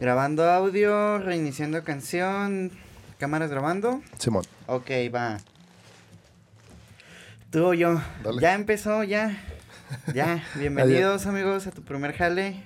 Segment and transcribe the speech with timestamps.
[0.00, 2.70] Grabando audio, reiniciando canción.
[3.18, 4.00] ¿Cámaras grabando?
[4.18, 4.44] Simón.
[4.66, 5.36] Ok, va.
[7.50, 8.00] Tú o yo.
[8.24, 8.40] Dale.
[8.40, 9.36] Ya empezó, ya.
[10.14, 10.42] Ya.
[10.54, 12.62] Bienvenidos, amigos, a tu primer jale.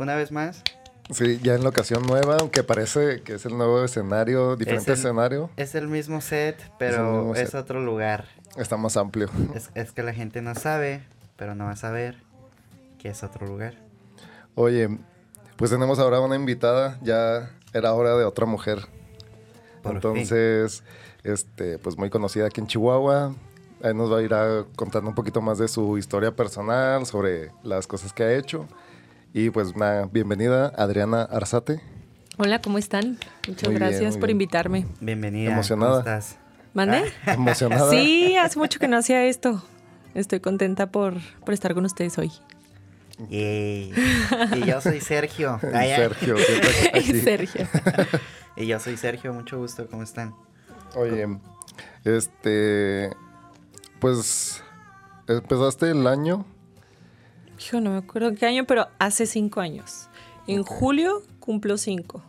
[0.00, 0.64] Una vez más.
[1.12, 5.50] Sí, ya en locación nueva, aunque parece que es el nuevo escenario, diferente el- escenario,
[5.56, 7.54] Es el mismo set, Es pero mismo es, set.
[7.60, 8.24] otro lugar.
[8.56, 9.30] está más amplio.
[9.54, 11.02] Es, es que la gente no sabe,
[11.36, 12.16] pero no va a saber
[12.98, 13.74] que es otro lugar.
[14.54, 14.98] Oye,
[15.62, 18.80] pues tenemos ahora una invitada, ya era hora de otra mujer.
[19.80, 20.82] Por Entonces,
[21.22, 23.36] este, pues muy conocida aquí en Chihuahua.
[23.80, 27.52] Ahí nos va a ir a contando un poquito más de su historia personal, sobre
[27.62, 28.66] las cosas que ha hecho.
[29.32, 31.80] Y pues nada, bienvenida Adriana Arzate.
[32.38, 33.18] Hola, ¿cómo están?
[33.46, 34.38] Muchas Muy gracias por bien.
[34.38, 34.86] invitarme.
[35.00, 35.52] Bienvenida.
[35.52, 36.02] Emocionada.
[36.02, 36.38] ¿Cómo estás?
[36.74, 37.04] ¿Mande?
[37.24, 37.88] Emocionada.
[37.88, 39.62] Sí, hace mucho que no hacía esto.
[40.14, 42.32] Estoy contenta por, por estar con ustedes hoy.
[43.30, 43.92] Y
[44.66, 45.58] yo soy Sergio.
[45.72, 45.96] Y Ay.
[45.96, 46.36] Sergio,
[46.94, 47.20] aquí.
[47.20, 47.66] Sergio.
[48.56, 50.34] Y yo soy Sergio, mucho gusto, ¿cómo están?
[50.94, 51.26] Oye,
[52.04, 53.10] este,
[53.98, 54.62] pues
[55.26, 56.44] empezaste el año,
[57.64, 60.08] Hijo, no me acuerdo qué año, pero hace cinco años.
[60.46, 62.22] En julio cumplo cinco.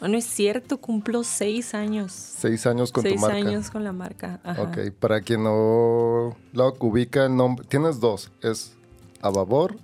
[0.00, 2.12] No, no es cierto, cumplo seis años.
[2.12, 3.36] seis años con seis tu marca.
[3.36, 4.40] años con la marca.
[4.44, 4.62] Ajá.
[4.62, 8.74] Ok, para quien no lo ubica el nombre, tienes dos, es
[9.20, 9.76] Ababor,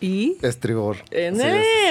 [0.00, 0.38] ¿Y?
[0.42, 0.96] Estribor.
[1.10, 1.42] Eh, Sí,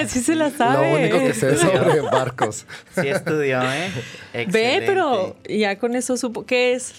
[0.04, 0.90] es- sí se la sabe.
[0.90, 2.66] Lo único que sé sobre barcos.
[3.00, 3.90] Sí estudió, ¿eh?
[4.32, 4.86] Ve, Excelente.
[4.86, 6.44] pero ya con eso supo.
[6.44, 6.94] ¿Qué es?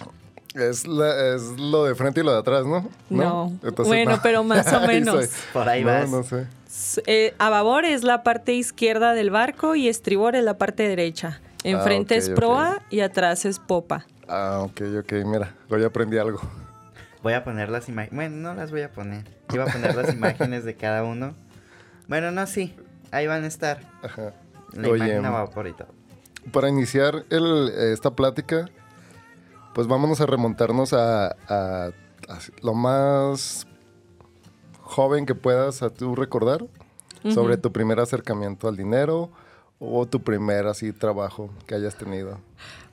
[0.55, 2.89] Es, la- es lo de frente y lo de atrás, ¿no?
[3.09, 3.51] No.
[3.63, 4.19] Entonces, Bueno, no.
[4.23, 5.27] pero más o menos.
[5.53, 6.09] Por ahí no, vas.
[6.09, 6.47] No sé.
[7.05, 11.41] Eh, a babor es la parte izquierda del barco y estribor es la parte derecha.
[11.63, 14.05] Enfrente ok, es proa y atrás es popa.
[14.27, 16.39] Ah, ok, ok, mira, hoy aprendí algo.
[17.23, 18.15] Voy a poner las imágenes.
[18.15, 19.25] Bueno, no las voy a poner.
[19.53, 21.35] Iba a poner las imágenes de cada uno.
[22.07, 22.75] Bueno, no, sí.
[23.11, 23.81] Ahí van a estar.
[24.03, 24.33] Ajá.
[24.73, 25.89] La Oye, imagen a vapor y todo.
[26.51, 28.69] para iniciar el- esta plática,
[29.75, 31.91] pues vámonos a remontarnos a, a-
[32.29, 33.67] a lo más
[34.81, 36.65] joven que puedas a tú recordar
[37.33, 39.29] sobre tu primer acercamiento al dinero
[39.79, 42.39] o tu primer así trabajo que hayas tenido.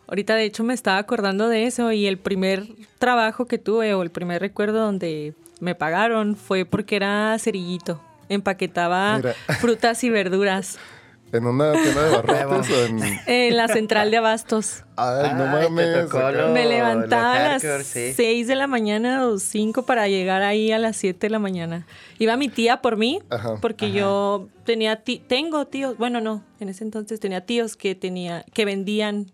[0.08, 2.64] Ahorita de hecho me estaba acordando de eso y el primer
[2.98, 8.00] trabajo que tuve o el primer recuerdo donde me pagaron fue porque era cerillito.
[8.30, 9.34] Empaquetaba Mira.
[9.60, 10.78] frutas y verduras
[11.32, 13.00] ¿En una tienda de barrotes o en...?
[13.26, 14.84] en la central de abastos.
[14.96, 16.10] Ay, no Ay, mames.
[16.10, 18.12] lo- Me levantaba a las hardcore, sí.
[18.16, 21.86] 6 de la mañana o 5 para llegar ahí a las 7 de la mañana.
[22.18, 23.56] Iba mi tía por mí Ajá.
[23.60, 28.46] porque yo tenía ti- tengo tíos, bueno, no, en ese entonces tenía tíos que tenía
[28.54, 29.30] que vendían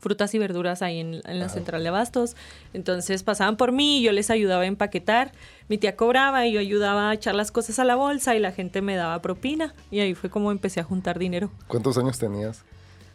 [0.00, 2.36] frutas y verduras ahí en, en la central de abastos.
[2.72, 5.32] Entonces pasaban por mí y yo les ayudaba a empaquetar.
[5.68, 8.52] Mi tía cobraba y yo ayudaba a echar las cosas a la bolsa y la
[8.52, 9.74] gente me daba propina.
[9.90, 11.50] Y ahí fue como empecé a juntar dinero.
[11.66, 12.62] ¿Cuántos años tenías?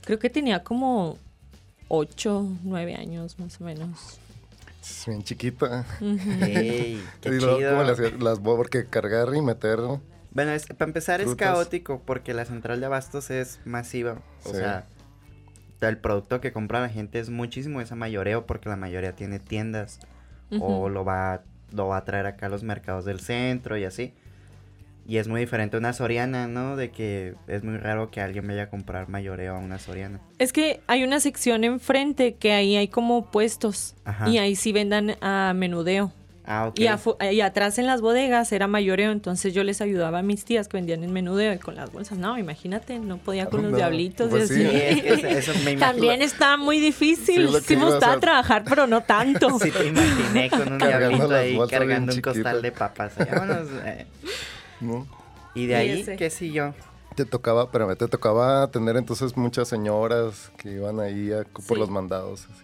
[0.06, 1.18] Creo que tenía como
[1.88, 4.20] 8, 9 años más o menos.
[4.82, 5.86] Es bien chiquita.
[6.02, 7.72] Ey, qué Y luego, chido.
[7.72, 8.14] ¿cómo le hacías?
[8.22, 9.80] Las porque cargar y meter.
[9.80, 10.02] ¿no?
[10.32, 14.18] Bueno, es- para empezar es caótico porque la central de abastos es masiva.
[14.44, 14.58] O Sí.
[14.58, 14.86] sea,
[15.90, 19.40] el producto que compra la gente es muchísimo, es a mayoreo porque la mayoría tiene
[19.40, 20.00] tiendas
[20.60, 24.14] o lo va, lo va a traer acá a los mercados del centro y así.
[25.06, 26.78] Y es muy diferente a una Soriana, ¿no?
[26.78, 30.22] De que es muy raro que alguien vaya a comprar mayoreo a una Soriana.
[30.40, 34.30] Es que hay una sección enfrente que ahí hay como puestos Ajá.
[34.30, 36.14] y ahí sí vendan a menudeo.
[36.46, 36.72] Ah.
[36.76, 40.44] Y, afu- y atrás en las bodegas era mayoreo, entonces yo les ayudaba a mis
[40.44, 42.18] tías que vendían en menudeo y con las bolsas.
[42.18, 44.66] No, imagínate, no podía con los No, diablitos pues y sí.
[44.66, 44.76] así.
[44.76, 45.80] Es eso- eso me imagino.
[45.80, 47.48] También estaba muy difícil.
[47.66, 48.20] Sí, me gustaba hacer.
[48.20, 49.58] trabajar, pero no tanto.
[49.60, 53.14] Sí, te imaginé con un Cargando diablito ahí cargando un costal de papas.
[53.18, 54.06] Vámonos, eh.
[54.82, 55.08] ¿no?
[55.56, 56.06] Y de ahí.
[56.18, 56.74] ¿qué sí yo?
[57.16, 61.76] Te tocaba, espérame, te tocaba tener entonces muchas señoras que iban ahí a- por Sí.
[61.76, 62.48] los mandados.
[62.52, 62.64] así.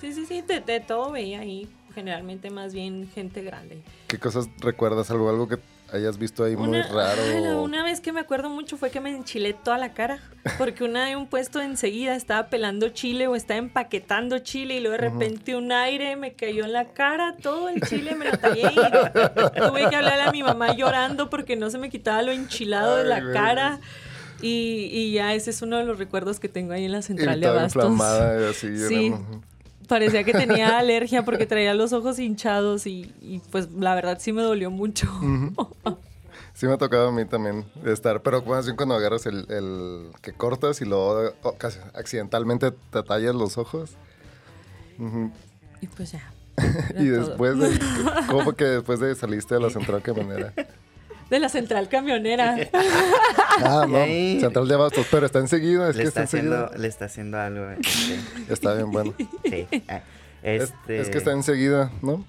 [0.00, 1.68] Sí, sí, sí, de, de todo veía ahí.
[2.02, 3.82] Generalmente más bien gente grande.
[4.06, 5.10] ¿Qué cosas recuerdas?
[5.10, 5.58] ¿Algo, algo que
[5.92, 7.20] hayas visto ahí muy Una- raro?
[7.36, 10.20] ala, una vez que me acuerdo mucho fue que me enchilé toda la cara.
[10.58, 14.92] Porque una de un puesto enseguida estaba pelando chile o estaba empaquetando chile y luego
[14.92, 18.62] de repente un aire me cayó en la cara, todo el chile me lo tallé
[18.62, 22.94] y tuve que hablarle a mi mamá llorando porque no se me quitaba lo enchilado
[22.94, 23.32] de Ay, la güey.
[23.34, 23.80] cara.
[24.40, 27.02] Y, y ya ese es uno de los recuerdos que tengo ahí en la Y
[27.02, 27.82] central de toda abastos.
[27.90, 28.76] inflamada y así.
[28.86, 29.12] Sí.
[29.88, 34.32] Parecía que tenía alergia porque traía los ojos hinchados y, y, pues la verdad sí
[34.32, 35.08] me dolió mucho.
[36.54, 40.10] Sí me ha tocado a mí también estar, pero más bien cuando agarras el, el
[40.20, 43.92] que cortas y luego oh, casi accidentalmente te tallas los ojos.
[45.80, 46.32] Y pues ya.
[46.98, 47.78] Y después de,
[48.28, 50.52] ¿cómo que después de saliste de la central camionera?
[51.30, 52.56] De la central camionera.
[53.60, 53.98] Ah, no.
[54.40, 56.64] Central de Abastos, pero está enseguida, es le, que está está enseguida.
[56.66, 57.70] haciendo, le está haciendo algo.
[57.70, 58.20] eh, Sí.
[58.48, 59.14] Está bien bueno.
[59.44, 59.66] sí.
[59.88, 60.00] Ah,
[60.44, 62.24] Es, Este, es que está enseguida, ¿no?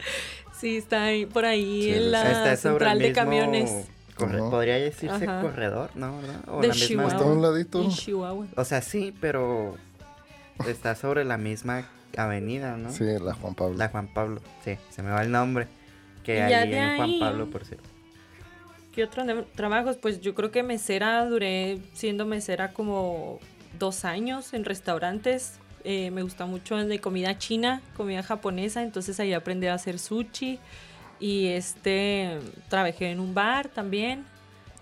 [0.60, 3.72] Sí, está ahí, por ahí Sí, en la está central de camiones
[4.16, 4.40] corre-.
[4.40, 5.42] Podría decirse Ajá.
[5.42, 6.20] corredor, ¿no?
[6.20, 6.42] ¿verdad?
[6.48, 7.12] O de la misma- Chihuahua.
[7.14, 7.82] Está a un ladito.
[7.84, 8.46] En Chihuahua.
[8.56, 9.78] O sea, sí, pero
[10.68, 11.86] está sobre la misma
[12.18, 12.92] avenida, ¿no?
[12.92, 13.78] Sí, la Juan Pablo.
[13.78, 15.68] La Juan Pablo, sí, se me va el nombre.
[16.24, 17.88] Que Y ahí ya en Juan Pablo, por cierto.
[18.94, 19.98] ¿Qué otros trabajos?
[19.98, 23.40] Pues yo creo que mesera, duré siendo mesera como
[23.78, 25.60] dos años en restaurantes.
[25.84, 30.60] Eh, me gusta mucho de comida china, comida japonesa, entonces ahí aprendí a hacer sushi.
[31.20, 32.40] Y este,
[32.70, 34.26] trabajé en un bar también,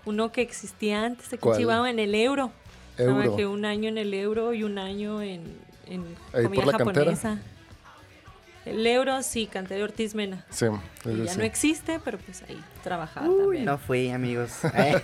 [0.04, 1.48] uno que existía antes, aquí.
[1.56, 2.52] Chihuahua, en el Euro.
[2.96, 3.20] Euro.
[3.20, 5.42] Trabajé un año en el Euro y un año en,
[6.32, 7.38] comida cantera.
[8.70, 10.44] El Euro, sí, canté de Ortiz Mena.
[10.50, 10.66] Sí,
[11.04, 11.38] Y sí, ya sí.
[11.38, 13.64] no existe, pero pues ahí trabajaba Uy, también.
[13.64, 14.50] no fui, amigos.
[14.74, 15.02] Eh,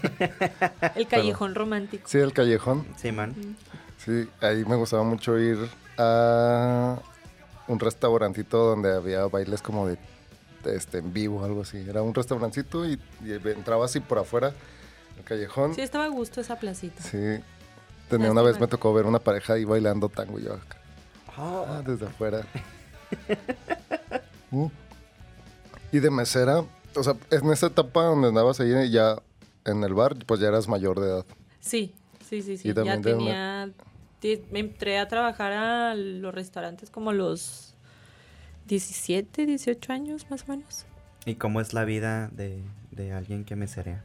[0.94, 2.08] El callejón romántico.
[2.08, 2.86] Sí, el callejón.
[2.96, 3.34] Simón.
[3.98, 5.58] Sí, ahí me gustaba mucho ir
[5.98, 6.98] a
[7.68, 9.96] un restaurantito donde había bailes como de,
[10.66, 11.78] este en vivo, algo así.
[11.88, 14.52] Era un restaurancito y, y entraba así por afuera,
[15.18, 15.74] el callejón.
[15.74, 17.02] Sí, estaba a gusto esa placita.
[17.02, 17.40] Sí.
[18.08, 20.76] Tenía una vez me tocó ver una pareja ahí bailando tango y yo acá,
[21.38, 22.42] Oh, ah, desde afuera.
[24.50, 24.66] Mm.
[25.90, 26.64] Y de mesera,
[26.94, 29.16] o sea, en esa etapa donde andabas ahí ya
[29.64, 31.26] en el bar, pues ya eras mayor de edad.
[31.58, 31.92] Sí,
[32.28, 32.68] sí, sí, sí.
[32.68, 33.70] Y Ya tenía...
[34.50, 37.74] Me entré a trabajar a los restaurantes como a los
[38.68, 40.86] 17, 18 años más o menos.
[41.26, 44.02] ¿Y cómo es la vida de, de alguien que me serea?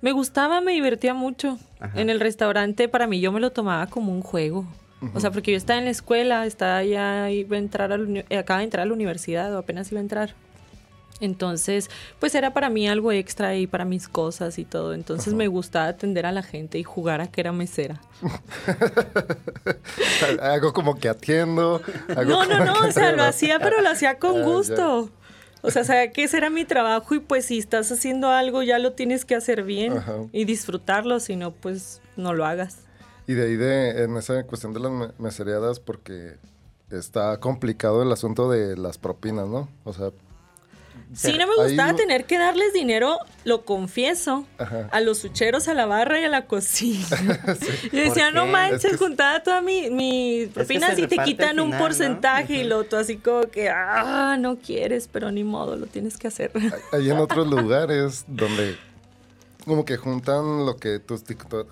[0.00, 1.58] Me gustaba, me divertía mucho.
[1.80, 2.00] Ajá.
[2.00, 4.66] En el restaurante para mí yo me lo tomaba como un juego.
[5.14, 8.24] O sea, porque yo estaba en la escuela, estaba ya, iba a entrar a la
[8.30, 10.34] eh, acaba de entrar a la universidad o apenas iba a entrar.
[11.20, 11.88] Entonces,
[12.18, 14.92] pues era para mí algo extra y para mis cosas y todo.
[14.92, 18.00] Entonces me gustaba atender a la gente y jugar a que era mesera.
[20.40, 21.80] hago como que atiendo.
[22.08, 24.42] hago No, no, no, o sea, lo hacía, pero lo hacía Ah, con ya.
[24.44, 25.10] gusto.
[25.62, 28.78] O sea, sabía que ese era mi trabajo y pues si estás haciendo algo ya
[28.80, 30.14] lo tienes que hacer bien Ajá.
[30.32, 32.78] y disfrutarlo, si no, pues no lo hagas.
[33.26, 36.36] Y de ahí, de, en esa cuestión de las me- mesereadas, porque
[36.90, 39.68] está complicado el asunto de las propinas, ¿no?
[39.84, 40.10] O sea,
[41.14, 44.88] Sí, no me gustaba tener que darles dinero, lo confieso, Ajá.
[44.90, 47.04] a los sucheros, a la barra y a la cocina.
[47.92, 51.60] Y decía, ¿Por no manches, Es que- juntaba toda mi, mi propina y te quitan
[51.60, 55.86] un porcentaje y lo tú así como que, ah, no quieres, pero ni modo, lo
[55.86, 56.50] tienes que hacer.
[56.92, 58.76] hay en otros lugares donde
[59.64, 61.20] como que juntan lo que tú,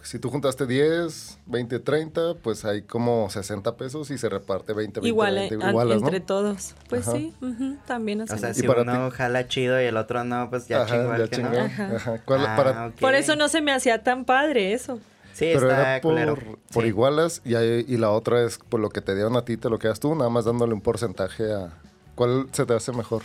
[0.02, 5.00] si tú juntaste 10, 20, 30, pues hay como 60 pesos y se reparte 20,
[5.00, 6.06] 20, Igual, 20, eh, an- igualas, ¿no?
[6.08, 6.74] entre todos.
[6.88, 7.16] Pues Ajá.
[7.16, 8.40] sí, ujú, también O hacemos.
[8.40, 11.28] sea, si para uno jala chido y el otro no, pues ya Ajá, chingó ya
[11.28, 11.50] que chingó.
[11.50, 11.58] no.
[11.60, 11.96] Ajá.
[11.96, 12.18] Ajá.
[12.24, 12.94] ¿Cuál- Ah, para- ok.
[13.00, 14.98] Por eso no se me hacía tan padre eso.
[15.32, 16.36] Sí, pero está era por, culero.
[16.72, 16.88] por Sí.
[16.88, 19.70] igualas y, hay- y la otra es por lo que te dieron a ti, te
[19.70, 21.70] lo quedas tú, nada más dándole un porcentaje a...
[22.14, 23.22] ¿Cuál se te hace mejor?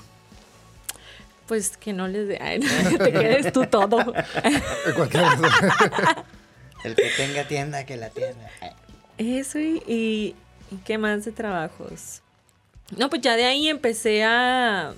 [1.47, 2.59] Pues que no les de, ay,
[2.97, 4.14] te quedes tú todo.
[6.83, 8.49] El que tenga tienda, que la tienda.
[9.18, 10.35] Eso y, y,
[10.71, 12.21] ¿y qué más de trabajos.
[12.95, 14.94] No, pues ya de ahí empecé a,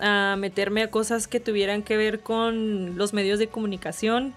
[0.00, 4.34] a meterme a cosas que tuvieran que ver con los medios de comunicación.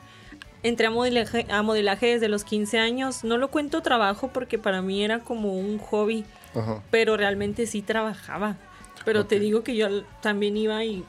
[0.64, 3.24] Entré a modelaje, a modelaje desde los 15 años.
[3.24, 6.82] No lo cuento trabajo porque para mí era como un hobby, Ajá.
[6.90, 8.56] pero realmente sí trabajaba.
[9.04, 11.04] Pero te digo que yo también iba y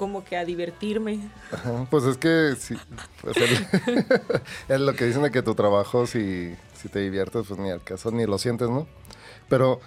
[0.00, 1.20] como que a divertirme.
[1.52, 2.74] Ajá, Pues es que sí,
[3.20, 4.42] pues el-
[4.74, 7.84] es lo que dicen de que tu trabajo, si, si te diviertes, pues ni al
[7.84, 8.86] caso, ni lo sientes, ¿no?
[9.50, 9.78] Pero,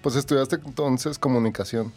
[0.00, 1.92] pues estudiaste entonces comunicación.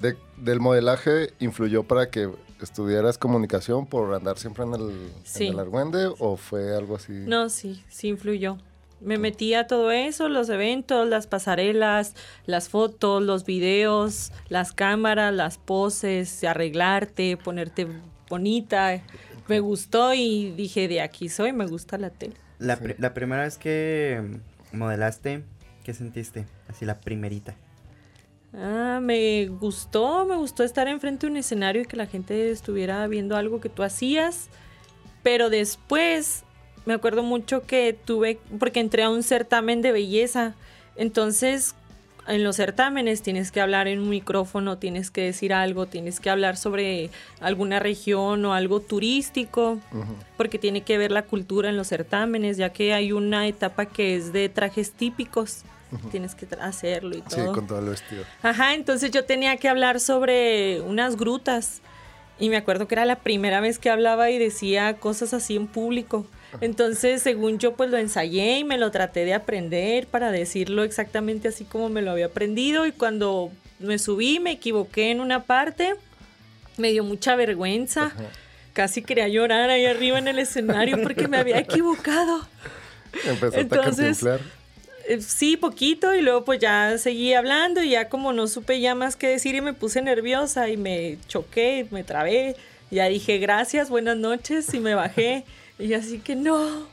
[0.00, 5.46] De- ¿Del modelaje influyó para que estudiaras comunicación por andar siempre en el, Sí.
[5.48, 7.12] en el argüende o fue algo así?
[7.12, 8.58] No, sí, sí influyó.
[9.00, 12.14] Me metí a todo eso, los eventos, las pasarelas,
[12.46, 17.86] las fotos, los videos, las cámaras, las poses, arreglarte, ponerte
[18.28, 19.02] bonita.
[19.48, 22.34] Me gustó y dije, de aquí soy, me gusta la tele.
[22.58, 24.40] La, la primera vez que
[24.72, 25.44] modelaste,
[25.84, 26.46] ¿qué sentiste?
[26.68, 27.54] Así la primerita.
[28.54, 33.06] Ah, me gustó, me gustó estar enfrente de un escenario y que la gente estuviera
[33.06, 34.48] viendo algo que tú hacías.
[35.22, 36.45] Pero después
[36.86, 40.54] me acuerdo mucho que tuve, porque entré a un certamen de belleza.
[40.96, 41.74] Entonces,
[42.28, 46.30] en los certámenes tienes que hablar en un micrófono, tienes que decir algo, tienes que
[46.30, 49.78] hablar sobre alguna región o algo turístico,
[50.36, 54.16] porque tiene que ver la cultura en los certámenes, ya que hay una etapa que
[54.16, 55.62] es de trajes típicos.
[56.10, 57.52] Tienes que hacerlo y Sí, todo.
[57.52, 58.24] con todo el vestido.
[58.42, 61.80] Ajá, entonces yo tenía que hablar sobre unas grutas
[62.38, 65.66] Y me acuerdo que era la primera vez que hablaba y decía cosas así en
[65.66, 66.26] público.
[66.60, 71.48] Entonces, según yo, pues lo ensayé y me lo traté de aprender para decirlo exactamente
[71.48, 72.86] así como me lo había aprendido.
[72.86, 75.94] Y cuando me subí, me equivoqué en una parte,
[76.76, 78.12] me dio mucha vergüenza.
[78.72, 82.46] Casi quería llorar ahí arriba en el escenario porque me había equivocado.
[83.24, 84.36] Empezaste Entonces, a.
[85.08, 88.94] Eh, Sí, poquito, y luego pues ya seguí hablando y ya como no supe ya
[88.94, 92.56] más qué decir y me puse nerviosa y me choqué, me trabé.
[92.90, 95.44] Ya dije gracias, buenas noches y me bajé.
[95.78, 96.86] Y así que no.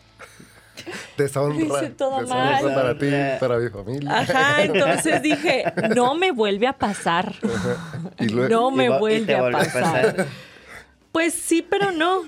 [1.17, 1.57] Deshonra.
[1.81, 2.73] hice todo Deshonra mal.
[2.73, 3.07] para ti,
[3.39, 4.19] para mi familia.
[4.19, 7.33] Ajá, entonces dije, no me vuelve a pasar.
[8.19, 10.25] Y luego, No me Y vo- y vuelve a vuelve pasar.
[11.11, 12.23] Pues sí, pero no.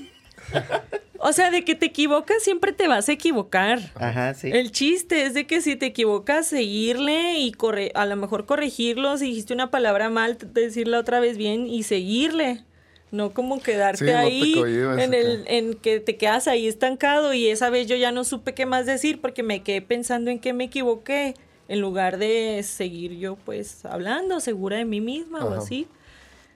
[1.18, 3.80] O sea, de que te equivocas siempre te vas a equivocar.
[3.96, 4.52] Ajá, sí.
[4.54, 9.18] El chiste es de que si te equivocas, seguirle y corre, a lo mejor corregirlo.
[9.18, 12.64] Si dijiste una palabra mal, decirla otra vez bien y seguirle.
[13.12, 16.68] No como quedarte Sí, no te ahí cohibes, en, el, en que te quedas ahí
[16.68, 17.34] estancado.
[17.34, 20.40] Y esa vez yo ya no supe qué más decir porque me quedé pensando en
[20.40, 21.36] que me equivoqué.
[21.68, 25.88] En lugar de seguir yo pues hablando, segura de mí misma o así.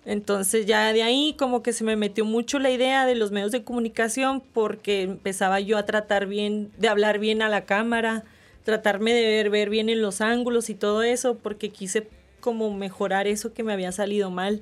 [0.05, 3.51] Entonces ya de ahí como que se me metió mucho la idea de los medios
[3.51, 8.23] de comunicación porque empezaba yo a tratar bien, de hablar bien a la cámara,
[8.63, 12.07] tratarme de ver, ver bien en los ángulos y todo eso porque quise
[12.39, 14.61] como mejorar eso que me había salido mal.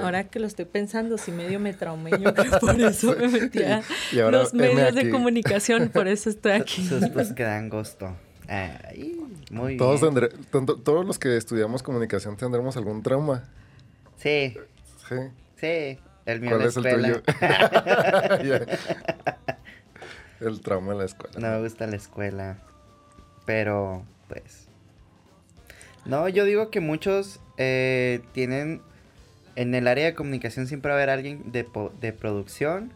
[0.00, 3.62] Ahora que lo estoy pensando, si medio me traumé, yo creo por eso me metí
[3.62, 6.86] a Y ahora, los medios de comunicación, por eso estoy aquí.
[6.86, 8.16] Sus pues que dan gusto.
[8.48, 10.14] Ay, muy Todos, bien.
[10.14, 13.44] tendré- tanto- todos los que estudiamos comunicación tendremos algún trauma.
[14.16, 14.56] Sí,
[15.08, 15.16] Sí.
[15.60, 15.98] sí.
[16.24, 17.22] El mío ¿Cuál en es el la escuela.
[18.38, 18.46] tuyo?
[20.40, 20.46] Ya.
[20.46, 21.38] el trauma de la escuela.
[21.38, 22.58] No me gusta la escuela.
[23.44, 24.66] Pero, pues.
[26.04, 28.80] No, yo digo que muchos eh, tienen.
[29.56, 32.92] En el área de comunicación siempre va a haber alguien de, po- de producción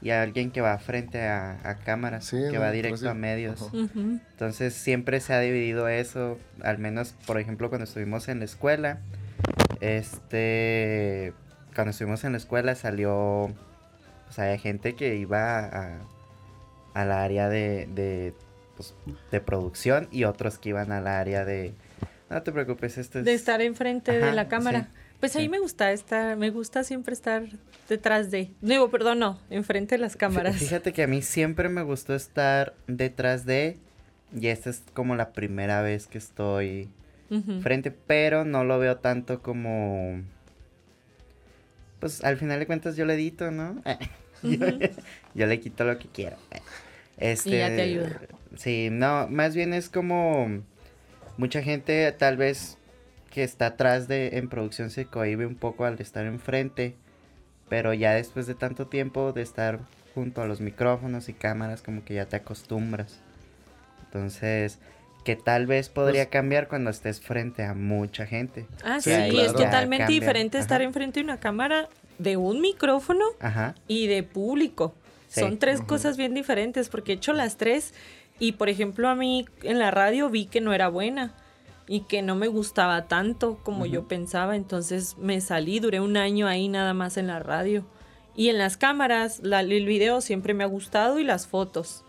[0.00, 3.06] y alguien que va frente a, a cámaras, Sí, que no, va pues directo sí.
[3.08, 3.68] a medios.
[3.74, 9.00] Entonces siempre se ha dividido eso, al menos por ejemplo cuando estuvimos en la escuela,
[9.80, 11.32] este,
[11.74, 13.52] cuando estuvimos en la escuela salió,
[14.26, 15.98] pues había gente que iba a,
[16.94, 18.34] al área de, de,
[18.76, 18.94] pues,
[19.30, 21.74] de producción y otros que iban al área de,
[22.30, 23.24] no te preocupes, esto es...
[23.24, 24.88] De estar enfrente de la cámara.
[25.20, 25.48] Pues ahí sí.
[25.48, 27.44] me gusta estar, me gusta siempre estar
[27.88, 28.50] detrás de.
[28.60, 30.56] Digo, perdón, no, enfrente de las cámaras.
[30.56, 33.78] Fíjate que a mí siempre me gustó estar detrás de,
[34.38, 36.88] y esta es como la primera vez que estoy
[37.62, 40.22] frente, pero no lo veo tanto como.
[42.00, 43.82] Pues al final de cuentas yo le edito, ¿no?
[44.42, 44.66] yo,
[45.34, 46.36] yo le quito lo que quiero.
[47.16, 48.20] Este, Y ya te ayuda.
[48.56, 50.62] Sí, no, más bien es como.
[51.36, 52.77] Mucha gente tal vez
[53.38, 56.96] que está atrás de en producción se cohibe un poco al estar enfrente,
[57.68, 59.78] pero ya después de tanto tiempo de estar
[60.12, 63.20] junto a los micrófonos y cámaras, como que ya te acostumbras.
[64.06, 64.80] Entonces,
[65.24, 68.66] que tal vez podría Pues cambiar cuando estés frente a mucha gente.
[68.82, 69.46] Ah, Sí, sí, claro.
[69.46, 70.20] es totalmente cambia.
[70.20, 70.88] diferente estar Ajá.
[70.88, 73.76] enfrente de una cámara, de un micrófono Ajá.
[73.86, 74.96] y de público.
[75.28, 75.42] Sí.
[75.42, 77.94] Son tres cosas bien diferentes porque he hecho las tres
[78.40, 81.34] y por ejemplo a mí en la radio vi que no era buena
[81.88, 86.46] y que no me gustaba tanto como yo pensaba, entonces me salí, duré un año
[86.46, 87.84] ahí nada más en la radio.
[88.36, 92.04] Y en las cámaras, la- el video siempre me ha gustado y las fotos.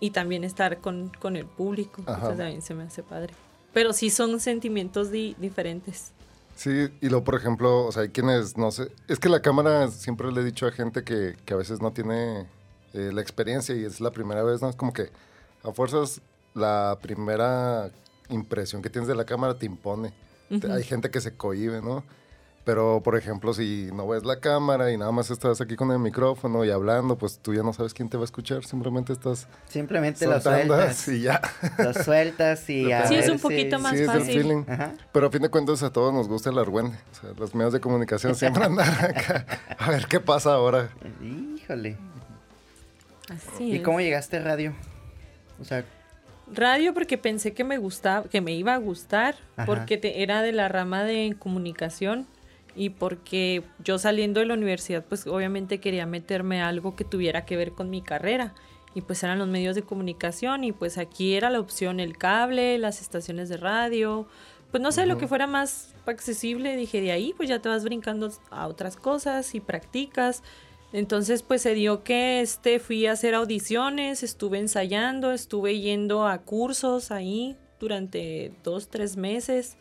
[0.00, 3.32] Y también estar con, con el público, entonces también se me hace padre.
[3.72, 6.10] Pero sí son sentimientos di- diferentes.
[6.56, 9.88] Sí, y luego, por ejemplo, o sea, hay quienes, no sé, es que la cámara
[9.88, 12.46] siempre le he dicho a gente que, que a veces no tiene
[12.92, 14.68] eh, la experiencia y es la primera vez, ¿no?
[14.68, 15.08] Es como que
[15.62, 16.20] a fuerzas
[16.54, 17.90] la primera
[18.30, 20.12] impresión que tienes de la cámara te impone.
[20.60, 22.02] Te- Hay gente que se cohíbe, ¿no?
[22.64, 25.98] Pero, por ejemplo, si no ves la cámara y nada más estás aquí con el
[25.98, 29.48] micrófono y hablando, pues tú ya no sabes quién te va a escuchar, simplemente estás
[29.68, 31.08] Simplemente lo sueltas.
[31.08, 31.40] y ya.
[31.78, 34.42] Lo sueltas y a Sí, es ver un poquito si- más sí, es el fácil.
[34.42, 34.64] feeling.
[34.68, 34.92] Ajá.
[35.10, 36.98] Pero a fin de cuentas a todos nos gusta el argüende.
[37.12, 39.46] O sea, los medios de comunicación siempre andan acá.
[39.78, 40.90] A ver qué pasa ahora.
[41.22, 41.96] Híjole.
[43.30, 43.82] Así ¿Y es.
[43.82, 44.74] cómo llegaste a radio?
[45.60, 45.84] O sea,
[46.52, 49.66] Radio porque pensé que me gustaba, que me iba a gustar, Ajá.
[49.66, 52.26] porque te- era de la rama de comunicación
[52.76, 57.44] y porque yo saliendo de la universidad, pues obviamente quería meterme a algo que tuviera
[57.44, 58.54] que ver con mi carrera.
[58.94, 62.76] Y pues eran los medios de comunicación y pues aquí era la opción el cable,
[62.78, 64.26] las estaciones de radio,
[64.72, 67.84] pues no sé, lo que fuera más accesible, dije de ahí pues ya te vas
[67.84, 70.42] brincando a otras cosas y practicas.
[70.92, 76.38] Entonces, pues se dio que este fui a hacer audiciones, estuve ensayando, estuve yendo a
[76.38, 79.76] cursos ahí durante dos, tres meses.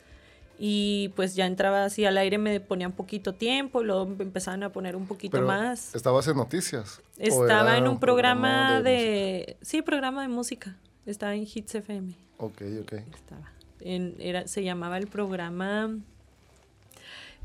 [0.62, 4.72] y pues ya entraba así al aire, me ponían poquito tiempo, luego me empezaban a
[4.74, 5.96] poner un poquito Pero, más.
[5.96, 7.00] ¿Estabas en noticias?
[7.18, 10.76] ¿O Estaba en un programa, de de, Sí, programa de música.
[11.06, 12.14] Estaba en Hits FM.
[12.40, 12.92] Ok, ok.
[13.16, 13.52] Estaba.
[13.80, 15.98] En- era, se llamaba el programa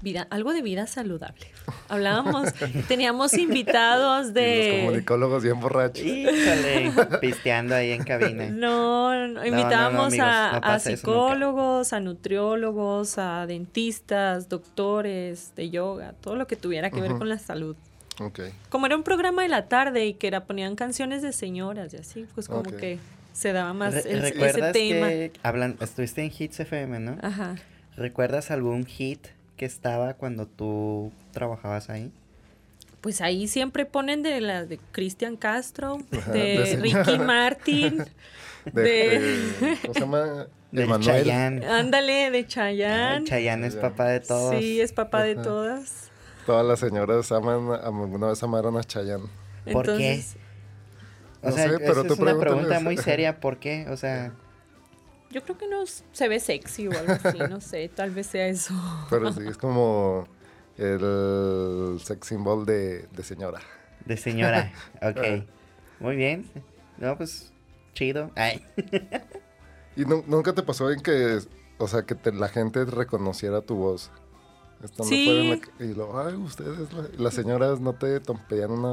[0.02, 1.46] vida, algo de vida saludable.
[1.88, 2.52] Hablábamos,
[2.88, 4.78] teníamos invitados Y los de.
[4.84, 6.04] comunicólogos bien borrachos.
[6.04, 8.46] Híjole, pisteando ahí en cabina.
[8.50, 10.78] No, no, no, invitábamos amigos, a, no a nunca.
[10.80, 17.28] psicólogos, a nutriólogos, a dentistas, doctores de yoga, todo lo que tuviera que ver con
[17.28, 17.76] la salud.
[18.20, 18.40] Ok.
[18.68, 21.96] Como era un programa de la tarde y que era, ponían canciones de señoras y
[21.96, 22.98] así, pues como que
[23.32, 25.08] se daba más Re- el- ese ¿Recuerdas tema.
[25.08, 27.16] que hablan, estuviste en Hits FM, no?
[27.22, 27.56] Ajá.
[27.96, 32.10] ¿Recuerdas algún hit que estaba cuando tú trabajabas ahí?
[33.00, 36.76] Pues ahí siempre ponen de la de Cristian Castro, Ajá, de de.
[36.76, 38.04] Ricky Martin,
[38.72, 40.46] De, De- de- ¿Cómo se llama?
[40.72, 41.02] Emanuel.
[41.24, 41.64] Chayanne.
[41.66, 43.24] ándale, de Ay, Chayanne.
[43.26, 44.58] Chayanne es papá de todos.
[44.58, 46.10] Sí, es papá de todas.
[46.46, 49.26] Todas las señoras aman, alguna vez amaron a Chayanne.
[49.70, 50.22] ¿Por qué?
[51.42, 53.38] O No sea, sé, pero esa tú es una pregunta muy seria.
[53.38, 53.86] ¿Por qué?
[53.88, 54.32] O sea,
[55.34, 58.46] yo creo que no se ve sexy o algo así, no sé, tal vez sea
[58.46, 58.72] eso.
[59.10, 60.26] Pero sí, es como
[60.78, 63.60] el sex symbol de, de señora.
[64.06, 64.72] de señora.
[65.02, 65.44] Ok.
[66.00, 66.48] Muy bien.
[66.98, 67.52] No, pues,
[67.94, 68.30] chido.
[68.36, 68.64] Ay.
[69.96, 71.38] ¿Y nu- nunca te pasó en que,
[71.78, 74.10] o sea, que te- la gente reconociera tu voz?
[75.02, 75.60] Sí.
[75.80, 78.88] y lo, ay, ustedes, la- las señoras no te tompean una...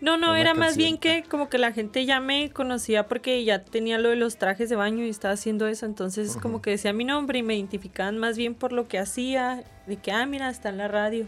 [0.00, 0.76] No, no, una era más canción".
[0.78, 4.36] bien que como que la gente ya me conocía porque ya tenía lo de los
[4.36, 7.56] trajes de baño y estaba haciendo eso, entonces como que decía mi nombre y me
[7.56, 11.26] identificaban más bien por lo que hacía, de que, ah, mira, está en la radio,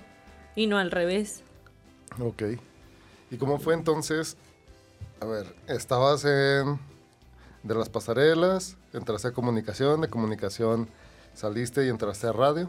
[0.56, 1.42] y no al revés.
[2.20, 2.42] Ok.
[3.31, 4.37] ¿Y cómo fue entonces?
[5.20, 6.78] A ver, estabas en...
[7.62, 10.87] De las pasarelas, entraste a comunicación, de comunicación
[11.33, 12.68] saliste y entraste a radio.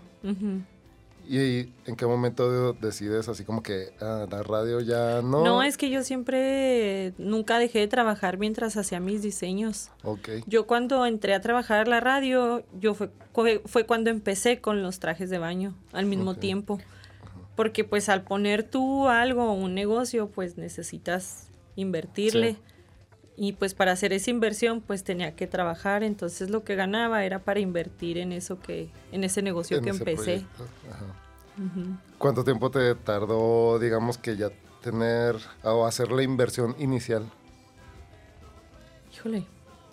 [1.28, 5.44] ¿Y en qué momento decides así como que ah, la radio ya no?
[5.44, 9.92] No, es que yo siempre nunca dejé de trabajar mientras hacía mis diseños.
[10.04, 10.30] Ok.
[10.46, 13.10] Yo cuando entré a trabajar a la radio, yo fue,
[13.66, 16.80] fue, cuando empecé con los trajes de baño al mismo tiempo.
[17.56, 22.54] Porque pues al poner tú algo, un negocio, pues necesitas invertirle.
[22.54, 22.75] Sí.
[23.38, 26.04] Y pues para hacer esa inversión, pues tenía que trabajar.
[26.04, 29.90] Entonces lo que ganaba era para invertir en eso que, en ese negocio en que
[29.90, 30.46] ese empecé.
[32.18, 34.50] ¿Cuánto tiempo te tardó, digamos, que ya
[34.82, 37.26] tener o hacer la inversión inicial?
[39.14, 39.46] Híjole,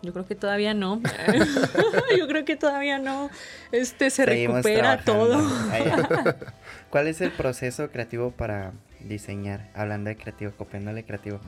[0.03, 1.01] yo creo que todavía no.
[2.19, 3.31] yo creo que todavía no.
[3.71, 5.49] Este se seguimos recupera trabajando.
[5.49, 6.37] todo.
[6.91, 8.73] ¿Cuál es el proceso creativo para
[9.09, 9.71] diseñar?
[9.75, 11.41] Hablando de creativo, copiándole creativo.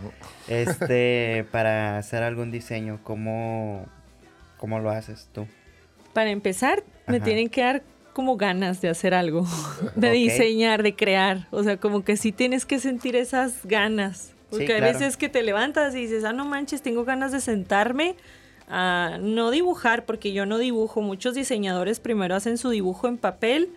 [0.49, 3.87] Este, para hacer algún diseño, ¿cómo,
[4.57, 5.47] cómo lo haces tú?
[6.13, 9.47] Para empezar, me tienen que dar como ganas de hacer algo,
[9.97, 11.49] de diseñar, de crear.
[11.51, 14.33] O sea, como que sí tienes que sentir esas ganas.
[14.51, 14.87] Porque claro.
[14.87, 18.15] veces que te levantas y dices, ah, no manches, tengo ganas de sentarme
[18.69, 21.03] a no dibujar, porque yo no dibujo.
[21.03, 23.71] Muchos diseñadores primero hacen su dibujo en papel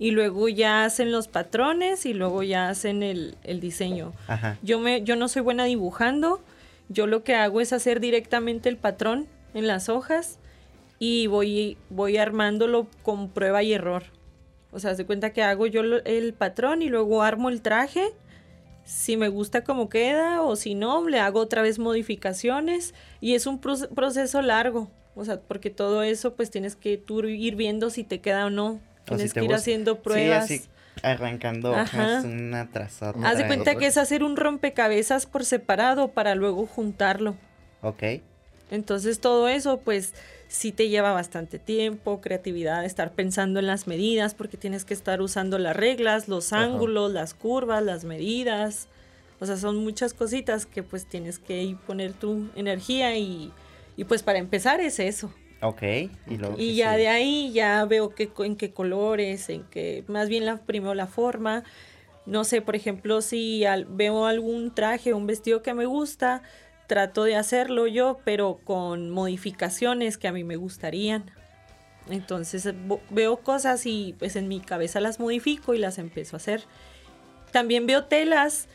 [0.00, 4.12] y luego ya hacen los patrones y luego ya hacen el, el diseño.
[4.26, 4.58] Ajá.
[4.62, 6.40] Yo, me, yo no soy buena dibujando.
[6.88, 10.38] Yo lo que hago es hacer directamente el patrón en las hojas
[10.98, 14.02] y voy, voy armándolo con prueba y error.
[14.72, 18.12] O sea, se cuenta que hago yo el patrón y luego armo el traje.
[18.84, 23.46] Si me gusta como queda o si no, le hago otra vez modificaciones y es
[23.46, 24.90] un proce- proceso largo.
[25.14, 28.50] O sea, porque todo eso pues tienes que tú ir viendo si te queda o
[28.50, 28.80] no.
[29.16, 30.46] Tienes si que ir haciendo pruebas.
[30.46, 30.68] Sí, así,
[31.02, 33.28] arrancando hojas una tras otra.
[33.28, 37.36] Haz de cuenta que es hacer un rompecabezas por separado para luego juntarlo.
[37.82, 38.02] Ok.
[38.70, 40.14] Entonces todo eso pues
[40.48, 45.20] sí te lleva bastante tiempo, creatividad, estar pensando en las medidas porque tienes que estar
[45.20, 46.64] usando las reglas, los Ajá.
[46.64, 48.88] ángulos, las curvas, las medidas.
[49.40, 53.52] O sea, son muchas cositas que pues tienes que poner tu energía y,
[53.96, 55.32] y pues para empezar es eso.
[55.62, 55.82] Ok.
[55.82, 57.00] Y, luego Y ya sí.
[57.00, 61.06] de ahí ya veo que, en qué colores, en qué, más bien la, primero la
[61.06, 61.64] forma.
[62.26, 66.42] No sé, por ejemplo, si al- veo algún traje, un vestido que me gusta,
[66.86, 71.30] trato de hacerlo yo, pero con modificaciones que a mí me gustarían.
[72.08, 72.68] Entonces
[73.10, 76.64] veo cosas y pues en mi cabeza las modifico y las empiezo a hacer.
[77.52, 78.68] También veo telas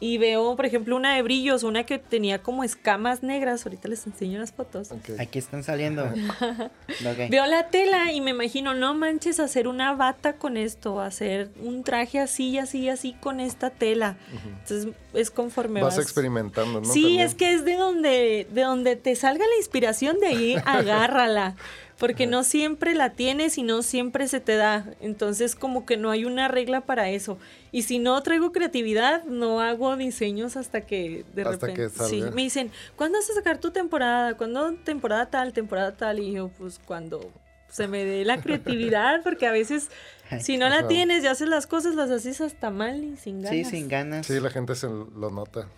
[0.00, 3.66] y veo, por ejemplo, una de brillos, una que tenía como escamas negras.
[3.66, 4.90] Ahorita les enseño las fotos.
[5.18, 6.08] Aquí están saliendo.
[7.30, 11.82] Veo la tela y me imagino, no manches, hacer una bata con esto, hacer un
[11.84, 14.16] traje así, así, así con esta tela.
[14.62, 16.04] Entonces es conforme Vas vas.
[16.04, 16.86] experimentando, ¿no?
[16.92, 17.20] Sí, También.
[17.26, 21.56] es que es de donde, de donde te salga la inspiración, de ahí agárrala.
[21.98, 24.86] Porque no siempre la tienes y no siempre se te da.
[25.00, 27.38] Entonces como que no hay una regla para eso.
[27.72, 31.82] Y si no traigo creatividad, no hago diseños hasta que de Hasta repente...
[31.82, 32.08] que salga.
[32.08, 34.36] sí, me dicen, ¿cuándo vas a sacar tu temporada?
[34.36, 36.20] ¿Cuándo temporada tal, temporada tal?
[36.20, 37.32] Y yo, pues cuando
[37.68, 39.90] se me dé la creatividad, porque a veces
[40.40, 40.88] si no la Ajá.
[40.88, 43.50] tienes y haces las cosas, las haces hasta mal y sin ganas.
[43.50, 44.26] Sí, sin ganas.
[44.26, 45.68] Sí, la gente se lo nota.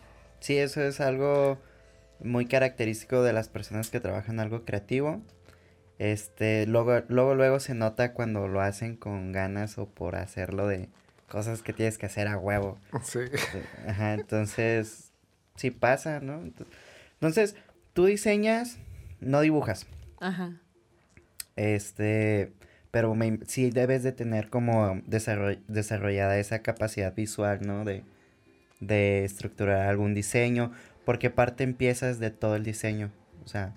[0.40, 1.58] Sí, eso es algo
[2.22, 5.22] muy característico de las personas que trabajan algo creativo.
[6.00, 10.88] Este, luego, luego, luego se nota cuando lo hacen con ganas o por hacerlo de
[11.28, 12.78] cosas que tienes que hacer a huevo.
[13.04, 13.18] Sí.
[13.86, 15.12] Ajá, entonces,
[15.56, 16.40] sí pasa, ¿no?
[16.42, 16.64] Ent-
[17.12, 17.54] Entonces,
[17.92, 18.78] tú diseñas,
[19.20, 19.86] no dibujas.
[20.20, 20.54] Ajá.
[21.56, 22.50] Este,
[22.90, 27.84] pero me sí debes de tener como desarroll- desarrollada esa capacidad visual, ¿no?
[27.84, 28.04] De,
[28.80, 30.72] de estructurar algún diseño.
[31.04, 33.10] ¿Por qué parte empiezas de todo el diseño?
[33.44, 33.74] O sea,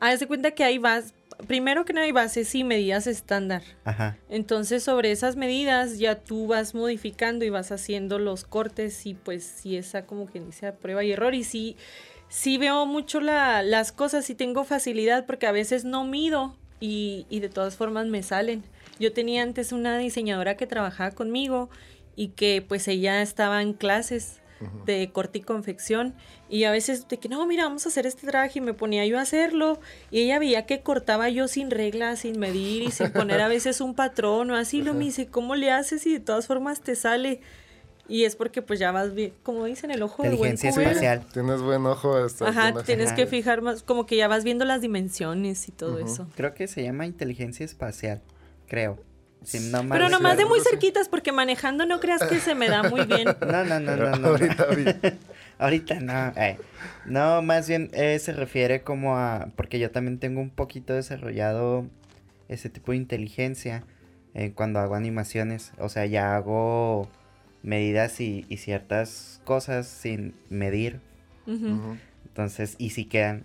[0.00, 1.14] Haz de cuenta que hay vas,
[1.46, 3.62] primero que no hay bases y medidas estándar.
[3.84, 9.14] ajá, Entonces sobre esas medidas ya tú vas modificando y vas haciendo los cortes y
[9.14, 11.76] pues sí esa como que dice a prueba y error y sí,
[12.28, 17.26] sí veo mucho la- las cosas y tengo facilidad porque a veces no mido y,
[17.28, 18.62] y de todas formas me salen.
[18.98, 21.68] Yo tenía antes una diseñadora que trabajaba conmigo
[22.16, 24.40] y que pues ella estaba en clases
[24.84, 26.14] de corte y confección
[26.48, 29.06] y a veces de que no, mira, vamos a hacer este traje y me ponía
[29.06, 33.10] yo a hacerlo y ella veía que cortaba yo sin reglas, sin medir y sin
[33.12, 36.20] poner a veces un patrón o así, lo me dice, ¿cómo le haces y de
[36.20, 37.40] todas formas te sale?
[38.08, 41.24] Y es porque pues ya vas bien, como dicen, el ojo de buen espacial.
[41.32, 42.16] Tienes buen ojo.
[42.40, 46.26] Ajá, tienes que fijar más, como que ya vas viendo las dimensiones y todo eso.
[46.34, 48.20] creo que se llama inteligencia espacial,
[48.66, 48.98] creo.
[49.42, 52.82] Si no Pero nomás de muy cerquitas, porque manejando no creas que se me da
[52.82, 53.26] muy bien.
[53.40, 54.28] No, no, no, no, no.
[54.28, 54.66] Ahorita.
[55.58, 56.32] Ahorita no.
[56.36, 56.58] eh.
[57.06, 59.48] No, más bien eh, se refiere como a...
[59.56, 61.86] Porque yo también tengo un poquito desarrollado
[62.48, 63.84] ese tipo de inteligencia
[64.34, 65.72] eh, cuando hago animaciones.
[65.78, 67.08] O sea, ya hago
[67.62, 71.00] medidas y, y ciertas cosas sin medir.
[72.26, 73.42] Entonces, y si quedan.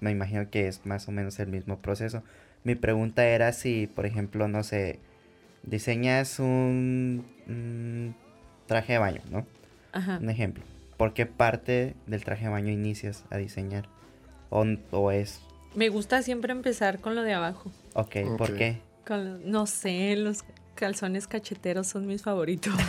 [0.00, 2.22] me imagino que es más o menos el mismo proceso.
[2.62, 5.00] Mi pregunta era si, por ejemplo, no sé,
[5.68, 8.14] diseñas un, un
[8.66, 9.46] traje de baño, ¿no?
[9.92, 10.18] Ajá.
[10.20, 10.62] Un ejemplo.
[10.96, 13.88] ¿Por qué parte del traje de baño inicias a diseñar?
[14.50, 15.40] O, o es,
[15.74, 17.70] Me gusta siempre empezar con lo de abajo.
[17.94, 18.80] ok, ¿por qué?
[19.06, 22.74] Con no sé, los calzones cacheteros son mis favoritos.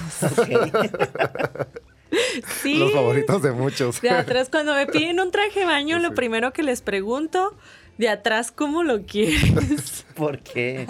[2.62, 2.76] Sí.
[2.76, 4.02] Los favoritos de muchos.
[4.02, 7.56] De atrás, cuando me piden un traje de baño, lo primero que les pregunto,
[8.00, 10.06] de atrás, ¿cómo lo quieres?
[10.16, 10.88] ¿Por qué?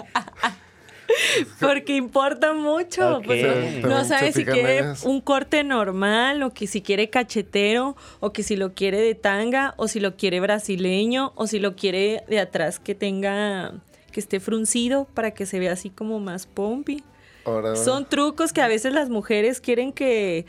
[1.60, 3.20] Porque importa mucho.
[3.24, 8.42] Pues, no, sabes si quiere un corte normal, o que si quiere cachetero, o que
[8.42, 12.40] si lo quiere de tanga, o si lo quiere brasileño, o si lo quiere de
[12.40, 13.74] atrás que tenga,
[14.12, 17.02] que esté fruncido para que se vea así como más pompi.
[17.44, 20.44] Ahora, Son trucos que a veces las mujeres quieren que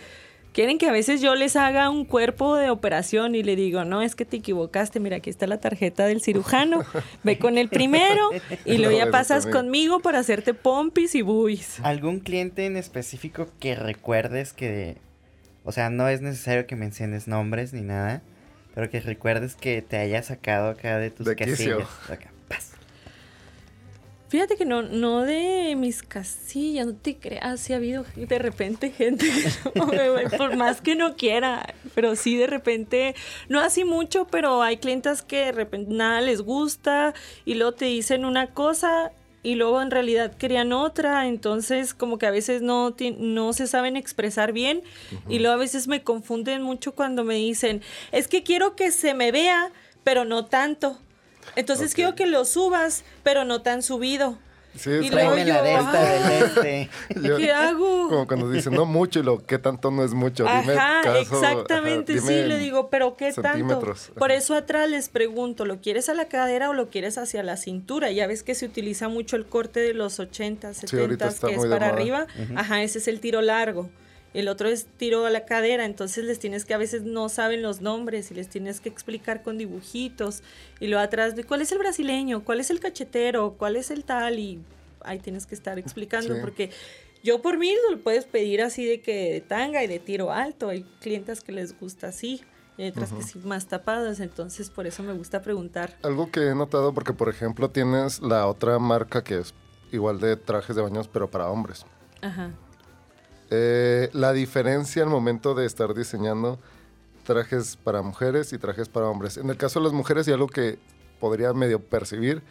[0.53, 4.01] quieren que a veces yo les haga un cuerpo de operación y le digo, "No,
[4.01, 6.83] es que te equivocaste, mira, aquí está la tarjeta del cirujano.
[7.23, 8.29] Ve con el primero
[8.65, 13.75] y luego ya pasas conmigo para hacerte pompis y buis." ¿Algún cliente en específico que
[13.75, 14.97] recuerdes que...
[15.63, 18.21] O sea, no es necesario que menciones nombres ni nada,
[18.73, 21.79] pero que recuerdes que te haya sacado acá de tus De quicio.
[21.79, 22.09] casillas.
[22.09, 22.71] Acá, paz.
[24.31, 28.89] Fíjate que no, no de mis casillas, no te creas, sí ha habido de repente
[28.89, 33.13] gente que no, por más que no quiera, pero sí de repente,
[33.49, 37.13] no así mucho, pero hay clientas que de repente nada les gusta
[37.43, 39.11] y luego te dicen una cosa
[39.43, 43.97] y luego en realidad querían otra, entonces como que a veces no, no se saben
[43.97, 44.81] expresar bien
[45.27, 47.81] y luego a veces me confunden mucho cuando me dicen,
[48.13, 49.73] es que quiero que se me vea,
[50.05, 51.01] pero no tanto.
[51.55, 51.95] Entonces Ok.
[51.95, 54.37] quiero que lo subas, pero no tan subido.
[54.75, 56.29] sí, y es luego la yo, de esta, ah.
[56.29, 56.89] del este.
[57.27, 58.07] yo- ¿Qué hago?
[58.07, 60.45] Como cuando dicen, no mucho y lo que tanto no es mucho.
[60.45, 63.81] Dime Ajá, caso, exactamente, ajá, sí, le digo, pero ¿qué tanto?
[64.17, 67.57] Por eso atrás les pregunto, ¿lo quieres a la cadera o lo quieres hacia la
[67.57, 68.11] cintura?
[68.11, 71.55] Ya ves que se utiliza mucho el corte de los 80, 70, ahorita está que
[71.55, 71.87] es para moda.
[71.87, 72.27] arriba.
[72.55, 73.89] Ajá, ese es el tiro largo.
[74.33, 77.61] El otro es tiro a la cadera, entonces les tienes que a veces no saben
[77.61, 80.41] los nombres y les tienes que explicar con dibujitos.
[80.79, 82.43] Y luego atrás, de ¿cuál es el brasileño?
[82.43, 83.55] ¿Cuál es el cachetero?
[83.57, 84.39] ¿Cuál es el tal?
[84.39, 84.59] Y
[85.01, 86.39] ahí tienes que estar explicando Sí.
[86.41, 86.69] porque
[87.23, 90.69] yo por mí lo puedes pedir así de que de tanga y de tiro alto.
[90.69, 92.41] Hay clientas que les gusta así,
[92.77, 95.97] y otras que sí más tapadas, entonces por eso me gusta preguntar.
[96.03, 99.53] Algo que he notado, porque por ejemplo tienes la otra marca que es
[99.91, 101.85] igual de trajes de baños, pero para hombres.
[102.21, 102.51] Ajá.
[103.53, 106.57] Eh, la diferencia al momento de estar diseñando
[107.25, 109.37] trajes para mujeres y trajes para hombres.
[109.37, 110.79] En el caso de las mujeres, y algo que
[111.19, 112.41] podría medio percibir,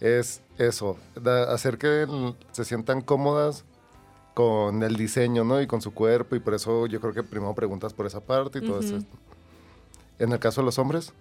[0.00, 2.06] es eso, da- hacer que
[2.52, 3.64] se sientan cómodas
[4.34, 5.60] con el diseño, ¿no?
[5.62, 8.58] Y con su cuerpo, y por eso yo creo que primero preguntas por esa parte
[8.58, 8.96] y todo eso.
[10.18, 11.12] En el caso de los hombres,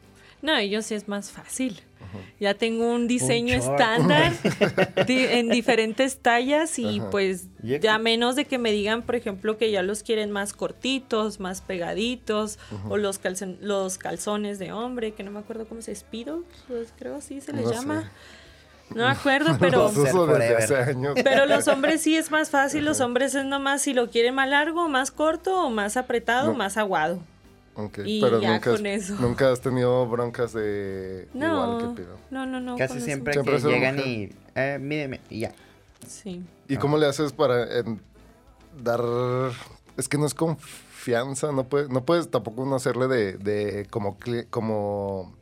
[0.44, 1.82] No, ellos sí es más fácil.
[2.40, 4.34] Ya tengo un diseño estándar
[5.08, 7.10] di- en diferentes tallas y Ajá.
[7.10, 10.54] pues Y ya menos de que me digan, por ejemplo, que ya los quieren más
[10.54, 15.82] cortitos, más pegaditos, o los, calzon- los calzones de hombre, que no me acuerdo cómo
[15.82, 18.02] se Speedo, pues creo así se les No llama.
[18.04, 18.08] sé.
[18.96, 19.92] No me acuerdo, pero...
[21.24, 24.50] Pero los hombres sí es más fácil, los hombres es nomás si lo quieren más
[24.50, 26.58] largo, más corto o más apretado, No.
[26.58, 27.22] más aguado.
[27.76, 29.16] Ok, Y pero ya nunca, con has- eso.
[29.20, 32.18] nunca has tenido broncas de No, igual que pido.
[32.30, 32.78] no, no, no.
[32.78, 34.08] Casi siempre, Siempre que llegan mujer.
[34.12, 34.36] y...
[34.56, 35.52] Eh, mídeme, y ya.
[36.08, 36.44] Sí.
[36.68, 38.00] ¿Y cómo le haces para en,
[38.84, 39.02] dar...
[39.98, 44.18] Es que no es confianza, no, puede, no puedes tampoco no hacerle de, de como,
[44.52, 45.34] como...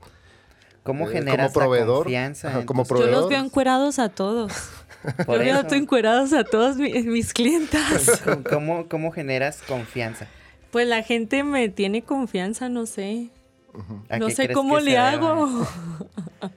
[0.84, 2.48] ¿Cómo Eh, generas como proveedor, confianza?
[2.50, 3.22] ajá, como tus- Yo proveedor.
[3.22, 4.54] los veo encuerados a todos.
[5.26, 5.76] Por Yo veo eso.
[5.76, 8.22] encuerados a todos mi- mis clientas.
[8.50, 10.28] ¿Cómo, ¿Cómo generas confianza?
[10.72, 13.30] Pues la gente me tiene confianza, no sé.
[14.10, 15.66] ¿A No sé cómo le hago.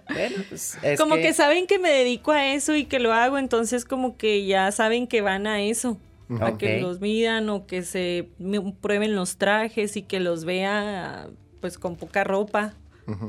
[0.09, 1.35] Bueno, pues es como que...
[1.35, 5.07] saben que me dedico a eso y que lo hago, entonces como que ya saben
[5.07, 5.98] que van a eso.
[6.40, 11.29] A que los midan o que se me- prueben los trajes y que los vea
[11.61, 12.72] pues con poca ropa.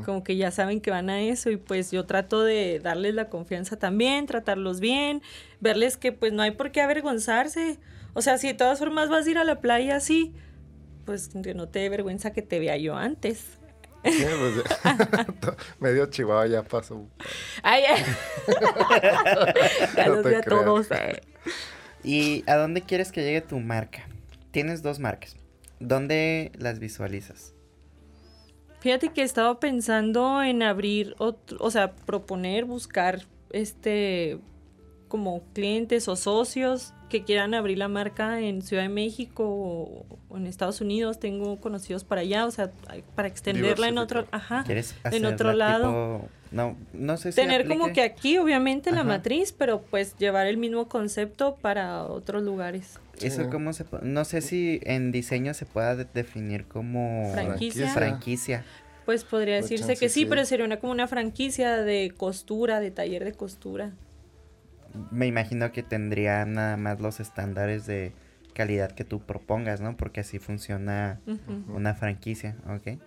[0.06, 3.28] Como que ya saben que van a eso y pues yo trato de darles la
[3.30, 5.21] confianza también, tratarlos bien,
[5.60, 7.78] verles que pues no hay por qué avergonzarse.
[8.13, 10.32] O sea, si de todas formas vas a ir a la playa así,
[11.06, 13.46] pues que no te dé vergüenza que te vea yo antes.
[14.04, 15.56] Sí, pues.
[15.80, 17.08] Medio chihuahua ya pasó.
[17.63, 18.04] Ay, ay.
[19.96, 20.91] ya No los te vi a todos.
[20.91, 21.22] eh.
[22.04, 24.08] ¿Y a dónde quieres que llegue tu marca?
[24.52, 25.36] Tienes dos marcas.
[25.80, 27.54] ¿Dónde las visualizas?
[28.80, 34.38] Fíjate que estaba pensando en abrir otro, o sea, proponer, buscar este
[35.15, 40.36] como clientes o socios que quieran abrir la marca en Ciudad de México o, o
[40.38, 41.21] en Estados Unidos.
[41.21, 42.69] Tengo conocidos para allá, o sea,
[43.15, 45.88] para extenderla en otro, ajá, ¿Quieres en otro lado.
[45.88, 50.47] tipo- No, no sé si Tener como que aquí, obviamente, la matriz, pero pues llevar
[50.47, 52.99] el mismo concepto para otros lugares.
[53.21, 53.49] Eso Sí.
[53.49, 57.32] cómo se No sé si en diseño se pueda de- definir como...
[57.32, 57.88] Franquicia.
[57.93, 58.65] Franquicia.
[59.06, 60.25] Pues podría Pues decirse que sí, sí.
[60.25, 63.91] pero sería una, como una franquicia de costura, de taller de costura.
[65.12, 68.13] Me imagino que tendría nada más los estándares de
[68.53, 69.97] calidad que tú propongas, ¿no?
[69.97, 71.19] Porque así funciona
[71.67, 72.99] una franquicia, ¿ok?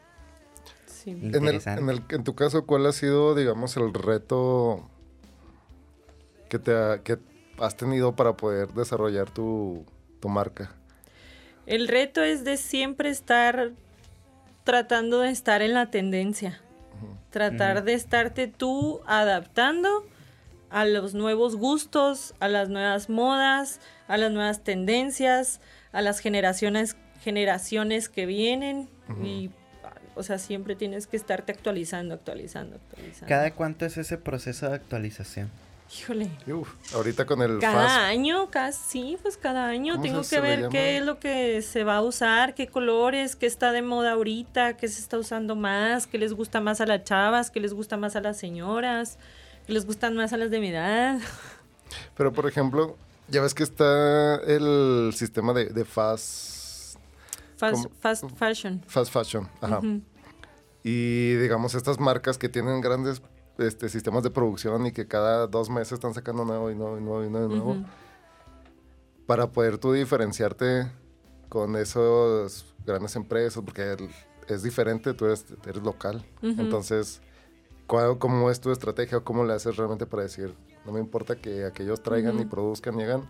[0.87, 1.11] sí.
[1.11, 1.83] En, el, Interesante.
[1.83, 4.89] en, el- en tu caso, ¿cuál ha sido, digamos, el reto
[6.49, 7.19] que, te ha- que
[7.59, 9.85] has tenido para poder desarrollar tu,
[10.21, 10.73] tu marca?
[11.67, 13.71] El reto es de siempre estar
[14.65, 16.61] tratando de estar en la tendencia.
[17.31, 19.89] Tratar de estarte tú adaptando
[20.71, 25.61] a los nuevos gustos, a las nuevas modas, a las nuevas tendencias,
[25.93, 28.89] a las generaciones generaciones que vienen
[29.23, 29.51] y
[30.15, 33.29] o sea, siempre tienes que estarte actualizando, actualizando, actualizando.
[33.29, 35.49] ¿Cada cuánto es ese proceso de actualización?
[35.97, 36.29] Híjole.
[36.49, 40.69] Uf, ahorita con el Cada fast, año, casi, pues cada año ¿Cómo tengo que ver
[40.71, 44.77] qué es lo que se va a usar, qué colores, qué está de moda ahorita,
[44.77, 47.97] qué se está usando más, qué les gusta más a las chavas, qué les gusta
[47.97, 49.19] más a las señoras,
[49.69, 51.19] les gustan más a las de mi edad.
[52.17, 52.97] pero por ejemplo,
[53.29, 56.97] ya ves que está el sistema de, de fast,
[57.57, 57.87] Fast,
[58.39, 58.83] fashion.
[58.87, 59.49] fast fashion.
[59.61, 59.81] Ajá.
[60.85, 63.21] Y digamos, estas marcas que tienen grandes
[63.59, 67.01] este, sistemas de producción y que cada dos meses están sacando nuevo y nuevo y
[67.03, 67.77] nuevo y nuevo.
[69.27, 70.91] Para poder tú diferenciarte
[71.49, 74.09] con esas grandes empresas, porque el-
[74.47, 76.25] es diferente, tú eres, eres local.
[76.41, 77.21] Entonces,
[77.89, 80.55] ¿cuál, ¿cómo es tu estrategia o cómo le haces realmente para decir,
[80.87, 82.51] no me importa que aquellos traigan y Ujú.
[82.51, 83.23] produzcan y hagan,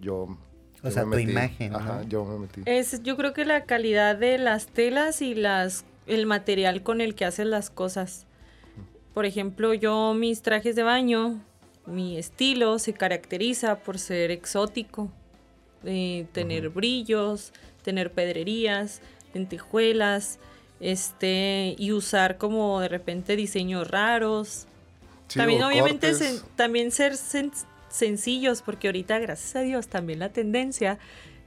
[0.00, 0.38] yo...
[0.84, 1.30] O yo sea, me tu metí.
[1.32, 2.08] imagen, Ajá, ¿no?
[2.08, 2.62] yo me metí.
[2.64, 7.14] Es, yo creo que la calidad de las telas y las el material con el
[7.14, 8.26] que hacen las cosas.
[9.14, 11.40] Por ejemplo, yo mis trajes de baño,
[11.86, 15.10] mi estilo se caracteriza por ser exótico,
[15.84, 17.52] eh, tener brillos,
[17.84, 19.00] tener pedrerías,
[19.34, 20.38] lentejuelas,
[20.82, 24.66] este y usar como de repente diseños raros.
[25.28, 27.52] Sí, también obviamente sen- también ser sen-
[27.88, 30.98] sencillos, porque ahorita, gracias a Dios, también la tendencia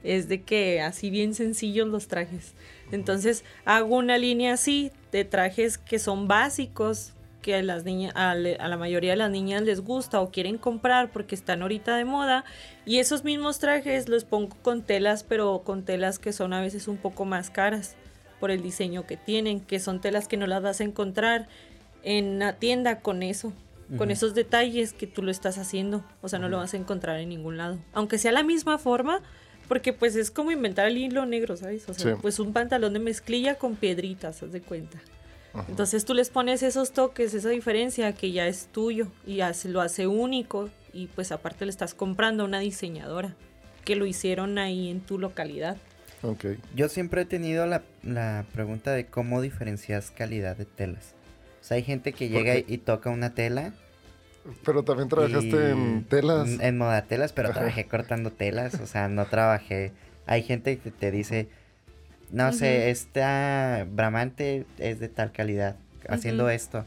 [0.02, 2.54] es de que así bien sencillos los trajes.
[2.92, 8.34] Entonces hago una línea así de trajes que son básicos, que a, las niñas, a,
[8.34, 11.96] le- a la mayoría de las niñas les gusta o quieren comprar porque están ahorita
[11.96, 12.44] de moda.
[12.84, 16.88] Y esos mismos trajes los pongo con telas, pero con telas que son a veces
[16.88, 17.94] un poco más caras
[18.40, 21.48] por el diseño que tienen, que son telas que no las vas a encontrar
[22.02, 23.52] en la tienda con eso.
[23.98, 26.04] con esos detalles que tú lo estás haciendo.
[26.20, 27.78] O sea, no lo vas a encontrar en ningún lado.
[27.92, 29.20] Aunque sea la misma forma,
[29.68, 31.88] porque pues es como inventar el hilo negro, ¿sabes?
[31.88, 32.18] O sea, Sí.
[32.20, 34.98] pues un pantalón de mezclilla con piedritas, haz de cuenta.
[35.68, 40.08] Entonces tú les pones esos toques, esa diferencia que ya es tuyo y lo hace
[40.08, 43.36] único y pues aparte le estás comprando a una diseñadora
[43.84, 45.76] que lo hicieron ahí en tu localidad.
[46.74, 51.14] Yo siempre he tenido la, la pregunta de cómo diferencias calidad de telas.
[51.60, 53.72] O sea, hay gente que ¿Por llega y toca una tela.
[54.64, 56.48] Pero también trabajaste y- en telas.
[56.60, 57.58] En, moda telas, pero Ajá.
[57.60, 58.74] trabajé cortando telas.
[58.80, 59.92] O sea, no trabajé.
[60.26, 61.48] Hay gente que te dice,
[62.30, 65.76] no sé, esta bramante es de tal calidad,
[66.08, 66.84] haciendo esto.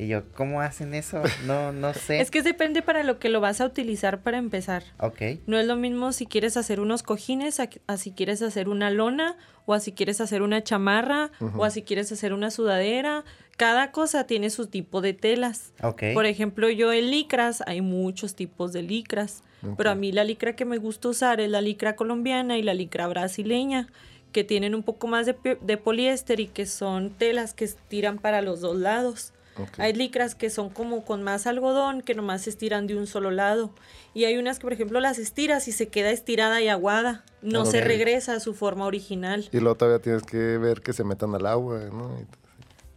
[0.00, 1.22] Y yo, ¿cómo hacen eso?
[1.46, 2.22] No, no sé.
[2.22, 4.82] Es que depende para lo que lo vas a utilizar para empezar.
[4.98, 8.70] Ok, No es lo mismo si quieres hacer unos cojines, a, a si quieres hacer
[8.70, 9.36] una lona,
[9.66, 13.24] o a si quieres hacer una chamarra, o a si quieres hacer una sudadera.
[13.58, 15.74] Cada cosa tiene su tipo de telas.
[15.82, 16.02] ok.
[16.14, 19.42] Por ejemplo, yo en licras, hay muchos tipos de licras,
[19.76, 22.72] pero a mí la licra que me gusta usar es la licra colombiana y la
[22.72, 23.88] licra brasileña,
[24.32, 28.40] que tienen un poco más de, de poliéster y que son telas que estiran para
[28.40, 29.34] los dos lados.
[29.78, 33.30] Hay licras que son como con más algodón, que nomás se estiran de un solo
[33.30, 33.72] lado.
[34.14, 37.24] Y hay unas que, por ejemplo, las estiras y se queda estirada y aguada.
[37.42, 37.84] No se Ok.
[37.84, 39.48] regresa a su forma original.
[39.52, 42.18] Y luego todavía tienes que ver que se metan al agua, ¿no?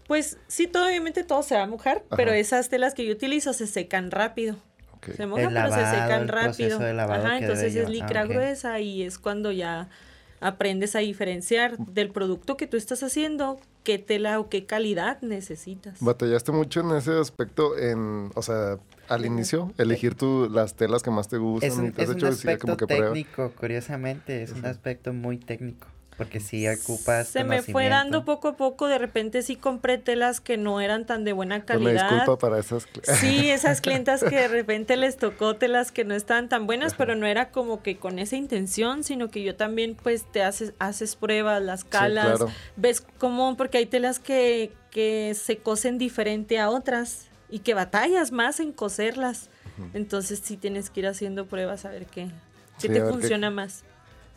[0.07, 2.15] Pues sí, todo, obviamente todo se va a mojar, Ajá.
[2.17, 4.57] pero esas telas que yo utilizo se secan rápido.
[5.15, 6.77] Se mojan, pero se secan rápido.
[6.77, 9.89] Ajá, entonces es licra Ah, gruesa y es cuando ya
[10.39, 15.97] aprendes a diferenciar del producto que tú estás haciendo qué tela o qué calidad necesitas.
[15.99, 21.11] ¿Batallaste mucho en ese aspecto, en, o sea, al inicio, elegir tú las telas que
[21.11, 22.87] más te gustan Es y un, te has es un hecho así aspecto como que
[22.87, 23.13] prueba?
[23.13, 28.49] técnico, curiosamente, es un aspecto muy técnico, porque si ocupas Se me fue dando poco
[28.49, 32.09] a poco, de repente sí compré telas que no eran tan de buena Una calidad.
[32.09, 32.87] disculpa para esas.
[33.19, 37.15] Sí, esas clientas que de repente les tocó telas que no estaban tan buenas, pero
[37.15, 41.15] no era como que con esa intención, sino que yo también pues te haces, haces
[41.15, 42.51] pruebas, las calas, claro.
[42.75, 48.31] ves cómo, porque hay telas que, que se cosen diferente a otras y que batallas
[48.31, 49.49] más en coserlas.
[49.95, 52.31] Entonces sí tienes que ir haciendo pruebas a ver qué, qué
[52.77, 53.83] Sí, te qué- funciona más.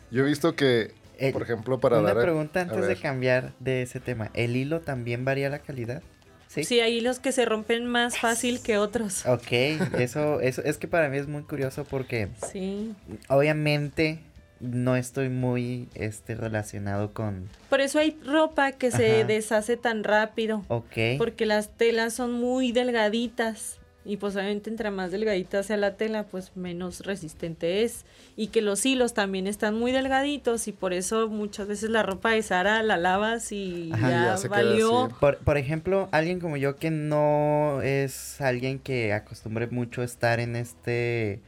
[0.09, 2.17] Yo he visto que, Eh, por ejemplo, para Una dar...
[2.19, 4.29] a- pregunta antes de cambiar de ese tema.
[4.33, 6.01] ¿El hilo también varía la calidad?
[6.47, 6.63] Sí.
[6.63, 9.25] Sí, hay hilos que se rompen más fácil que otros.
[9.25, 9.51] Ok,
[9.99, 12.93] eso, eso es que para mí es muy curioso porque Sí.
[13.27, 14.19] obviamente
[14.59, 19.27] no estoy muy este relacionado con Por eso hay ropa que se Ajá.
[19.27, 20.63] deshace tan rápido.
[20.69, 23.77] ok Porque las telas son muy delgaditas.
[24.07, 28.05] Y pues obviamente entre más delgadita sea la tela, pues menos resistente es.
[28.35, 32.31] Y que los hilos también están muy delgaditos y por eso muchas veces la ropa
[32.31, 35.09] de Sara la lavas y Ajá, ya, ya se valió.
[35.19, 40.39] Por, por ejemplo, alguien como yo que no es alguien que acostumbre mucho a estar
[40.39, 41.41] en este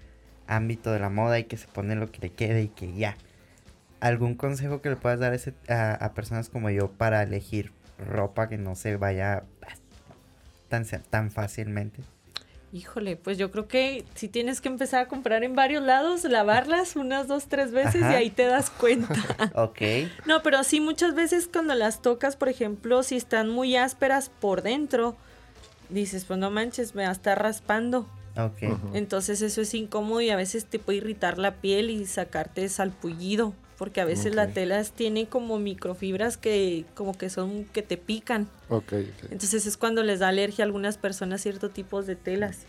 [0.48, 3.16] ámbito de la moda y que se pone lo que le quede y que ya.
[4.02, 7.72] ¿Algún consejo que le puedas dar a, ese- a- a personas como yo para elegir
[7.98, 9.44] ropa que no se vaya
[10.70, 12.02] tan, tan fácilmente?
[12.72, 16.96] Híjole, pues yo creo que si tienes que empezar a comprar en varios lados, lavarlas
[16.96, 19.16] unas dos, tres veces y ahí te das cuenta.
[19.56, 19.82] Ok,
[20.28, 24.62] No, pero sí muchas veces cuando las tocas, por ejemplo, si están muy ásperas por
[24.62, 25.16] dentro,
[25.90, 28.08] dices, pues no manches, me va a estar raspando.
[28.38, 28.94] ok.
[28.94, 33.54] Entonces eso es incómodo y a veces te puede irritar la piel y sacarte salpullido,
[33.80, 34.54] porque a veces la Ok.
[34.54, 38.48] tela tiene como microfibras que como que son que te pican.
[38.70, 39.32] Ok, ok.
[39.32, 42.60] Entonces es cuando les da alergia a algunas personas ciertos tipos de telas.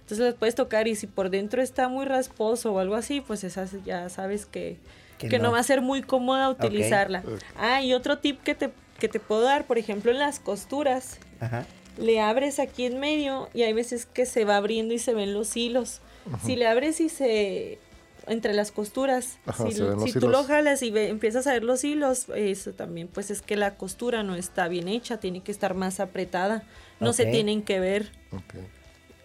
[0.00, 3.44] Entonces las puedes tocar y si por dentro está muy rasposo o algo así, pues
[3.44, 4.78] esas ya sabes que,
[5.18, 5.44] Que que no.
[5.44, 5.52] no.
[5.52, 7.22] va a ser muy cómoda utilizarla.
[7.56, 11.18] Ah, y otro tip que te, que te puedo dar, por ejemplo, en las costuras,
[11.40, 11.66] Ajá.
[11.98, 15.32] le abres aquí en medio y hay veces que se va abriendo y se ven
[15.34, 16.00] los hilos.
[16.42, 17.78] Si le abres y se
[18.26, 22.26] entre las costuras, Ajá, si, tú lo jalas y ve- empiezas a ver los hilos,
[22.34, 26.00] eso también pues es que la costura no está bien hecha, tiene que estar más
[26.00, 26.62] apretada,
[27.00, 28.10] no se tienen que ver.
[28.32, 28.54] ok.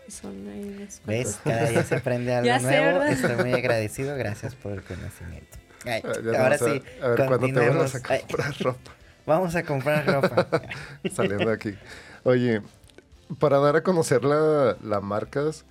[0.09, 1.39] Son ahí unas ¿Ves?
[1.43, 3.03] Cada día se aprende algo Ya nuevo.
[3.03, 4.15] Estoy muy agradecido.
[4.17, 5.57] Gracias por el conocimiento.
[5.85, 8.55] Ay, Ah, ya ahora vamos a- sí, A ver, ¿cuándo te vuelvas a Ay, comprar
[8.59, 8.91] ropa?
[9.27, 10.47] vamos a comprar ropa.
[11.13, 11.75] Saliendo de aquí.
[12.23, 12.61] Oye,
[13.37, 15.63] para dar a conocer la, la marcas,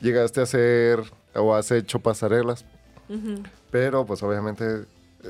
[0.00, 1.00] llegaste a hacer
[1.34, 2.64] o has hecho pasarelas,
[3.70, 4.64] pero pues obviamente,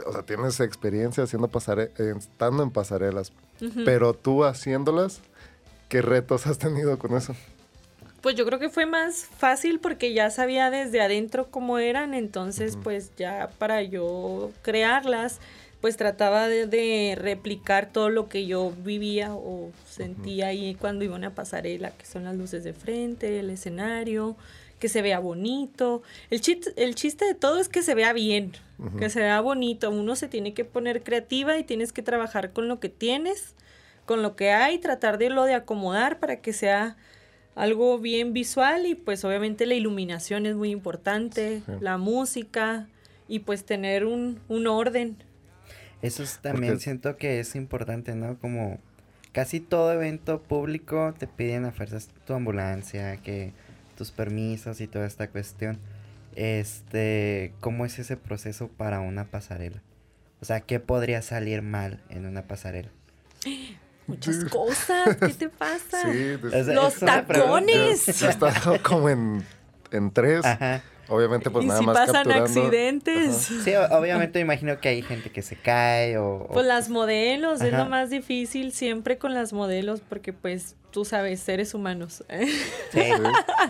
[0.07, 3.33] o sea, tienes experiencia haciendo pasare estando en pasarelas,
[3.85, 5.21] pero tú haciéndolas,
[5.89, 7.35] ¿qué retos has tenido con eso?
[8.21, 12.77] Pues yo creo que fue más fácil porque ya sabía desde adentro cómo eran, entonces
[12.83, 15.39] pues ya para yo crearlas
[15.81, 21.15] pues trataba de, de replicar todo lo que yo vivía o sentía ahí cuando iba
[21.15, 24.37] a una pasarela, que son las luces de frente, el escenario,
[24.79, 26.03] que se vea bonito.
[26.31, 28.53] El chiste, el chiste de todo es que se vea bien,
[28.99, 29.91] que se vea bonito.
[29.91, 33.55] Uno se tiene que poner creativa y tienes que trabajar con lo que tienes,
[34.07, 36.97] con lo que hay, tratar de lo de acomodar para que sea
[37.55, 42.87] algo bien visual y pues obviamente la iluminación es muy importante, la música
[43.27, 45.17] y pues tener un, un orden.
[46.01, 48.39] Eso es, también siento que es importante, ¿no?
[48.39, 48.79] Como
[49.33, 53.53] casi todo evento público te piden a fuerzas tu ambulancia, que
[53.99, 55.79] tus permisos y toda esta cuestión.
[56.37, 59.83] Este, ¿cómo es ese proceso para una pasarela?
[60.41, 62.91] O sea, ¿qué podría salir mal en una pasarela?
[64.07, 66.03] Muchas cosas, ¿qué te pasa?
[66.11, 68.07] Sí, pues, Los tacones.
[68.07, 69.45] Yo, yo he estado como en,
[69.91, 70.45] en tres.
[70.45, 70.81] Ajá.
[71.09, 72.45] Obviamente, pues y nada si más pasan capturando.
[72.45, 73.35] accidentes.
[73.65, 76.35] Sí, o- obviamente imagino que hay gente que se cae o...
[76.43, 77.85] o- Pues las modelos, es Ajá.
[77.85, 82.25] lo más difícil siempre con las modelos, porque pues tú sabes, seres humanos.
[82.93, 83.01] Sí.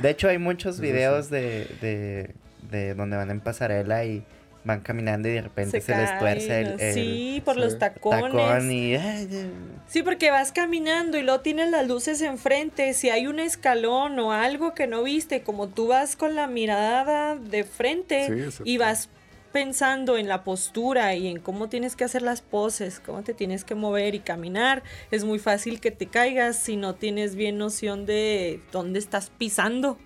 [0.03, 2.35] De hecho, hay muchos videos de, de,
[2.71, 4.25] de donde van en pasarela y
[4.65, 8.33] van caminando y de repente se, les tuerce el, el sí, por los tacones.
[8.33, 8.97] tacón y...
[8.97, 9.53] ay, ay.
[9.87, 12.93] Sí, porque vas caminando y luego tienes las luces enfrente.
[12.93, 17.37] Si hay un escalón o algo que no viste, como tú vas con la mirada
[17.37, 19.09] de frente Sí, y vas
[19.53, 23.65] pensando en la postura y en cómo tienes que hacer las poses, cómo te tienes
[23.65, 28.05] que mover y caminar, es muy fácil que te caigas si no tienes bien noción
[28.05, 29.99] de dónde estás pisando.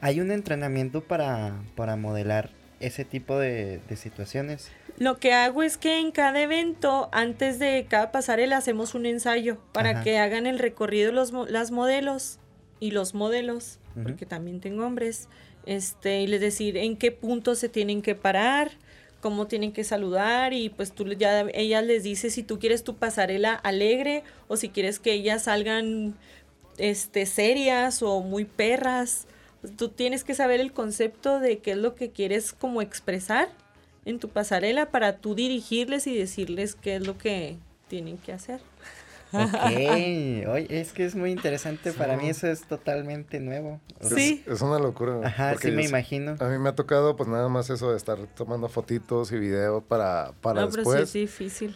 [0.00, 2.50] ¿Hay un entrenamiento para, para modelar
[2.82, 4.70] ese tipo de, de situaciones?
[4.98, 9.58] Lo que hago es que en cada evento, antes de cada pasarela, hacemos un ensayo
[9.72, 10.02] para Ajá.
[10.02, 12.38] que hagan el recorrido los, las modelos
[12.78, 15.28] y los modelos, porque también tengo hombres,
[15.66, 18.72] este, y les decir en qué punto se tienen que parar,
[19.20, 22.96] cómo tienen que saludar y pues tú ya ellas les dices si tú quieres tu
[22.96, 26.16] pasarela alegre o si quieres que ellas salgan
[26.76, 29.26] este serias o muy perras.
[29.76, 33.48] Tú tienes que saber el concepto de qué es lo que quieres como expresar
[34.04, 37.56] en tu pasarela para tú dirigirles y decirles qué es lo que
[37.88, 38.60] tienen que hacer.
[39.32, 39.42] Ok,
[40.48, 43.80] oye, es que es muy interesante, para mí eso es totalmente nuevo.
[44.00, 44.42] Sí.
[44.46, 45.20] Es, es una locura.
[45.24, 46.36] Ajá, sí me imagino.
[46.38, 49.82] A mí me ha tocado, pues nada más eso de estar tomando fotitos y videos
[49.84, 51.74] para, para no, pero sí es difícil.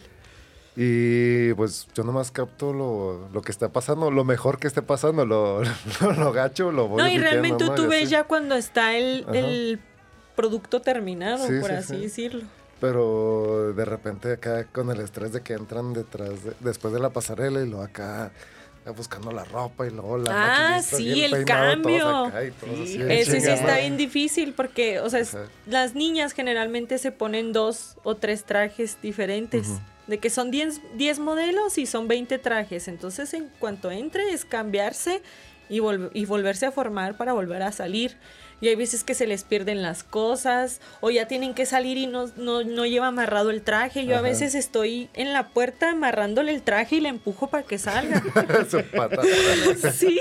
[0.79, 5.25] Y pues yo nomás capto lo, lo que está pasando, lo mejor que esté pasando,
[5.25, 5.63] lo,
[6.01, 7.73] lo, lo gacho, lo voy No, y realmente ¿no?
[7.73, 8.11] tú ves así.
[8.11, 9.79] ya cuando está el, el
[10.35, 12.01] producto terminado, Sí, por sí, así sí.
[12.03, 12.43] decirlo.
[12.79, 17.09] Pero de repente acá con el estrés de que entran detrás de- después de la
[17.09, 18.31] pasarela y luego acá
[18.91, 20.31] buscando la ropa y luego la
[20.75, 22.31] Ah, sí, el cambio.
[22.85, 25.35] Sí, Ese sí está bien difícil porque, o sea, es-
[25.65, 29.67] las niñas generalmente se ponen dos o tres trajes diferentes.
[30.07, 32.87] De que son 10 10 modelos y son 20 trajes.
[32.87, 35.21] Entonces, en cuanto entre, es cambiarse
[35.69, 38.15] y, volv- y volverse a formar para volver a salir.
[38.59, 42.07] Y hay veces que se les pierden las cosas o ya tienen que salir y
[42.07, 44.05] no, no, no lleva amarrado el traje.
[44.05, 47.77] Yo a veces estoy en la puerta amarrándole el traje y le empujo para que
[47.77, 48.23] salga.
[49.93, 50.19] Sí,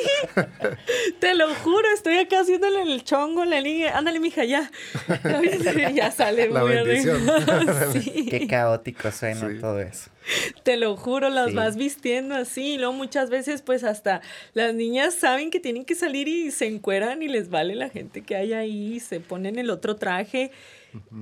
[1.20, 4.70] te lo juro, estoy acá haciéndole el chongo, la niña, ándale mija, ya.
[5.95, 7.20] ya sale La muy bendición.
[7.93, 9.59] Sí, Qué caótico suena Sí.
[9.61, 10.11] todo eso.
[10.62, 11.55] Te lo juro, las Sí.
[11.55, 12.74] vas vistiendo así.
[12.74, 14.20] Y luego muchas veces pues hasta
[14.55, 18.22] las niñas saben que tienen que salir y se encueran y les vale la gente
[18.22, 20.51] que hay ahí, se ponen el otro traje.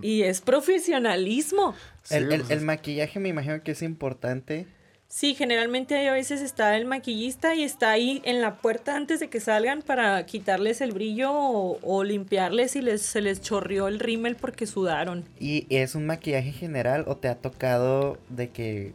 [0.03, 1.75] Y es profesionalismo.
[2.03, 4.67] Sí, el, el- pues, el maquillaje me imagino que es importante.
[5.09, 9.29] Sí, generalmente a veces está el maquillista y está ahí en la puerta antes de
[9.29, 14.01] que salgan para quitarles el brillo o, o limpiarles si les, se les chorreó el
[14.01, 15.25] rímel porque sudaron.
[15.39, 18.93] ¿Y es un maquillaje general o te ha tocado de que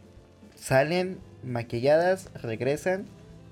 [0.56, 3.06] salen maquilladas, regresan,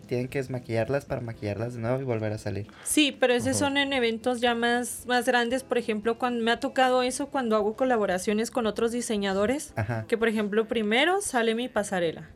[0.07, 2.67] tienen que desmaquillarlas para maquillarlas de nuevo y volver a salir?
[2.85, 5.63] Sí, pero esos son en eventos ya más, más grandes.
[5.63, 9.73] Por ejemplo, cuando me ha tocado eso cuando hago colaboraciones con otros diseñadores.
[9.77, 10.07] Ajá.
[10.09, 12.29] Que por ejemplo, primero sale mi pasarela.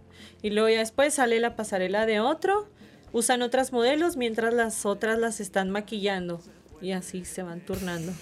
[0.43, 2.67] Y luego ya después sale la pasarela de otro.
[3.13, 6.41] Usan otras modelos mientras las otras las están maquillando.
[6.81, 8.13] Y así se van turnando.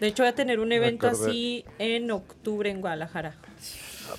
[0.00, 1.28] De hecho, voy a tener un evento acordé.
[1.30, 3.34] así en octubre en Guadalajara.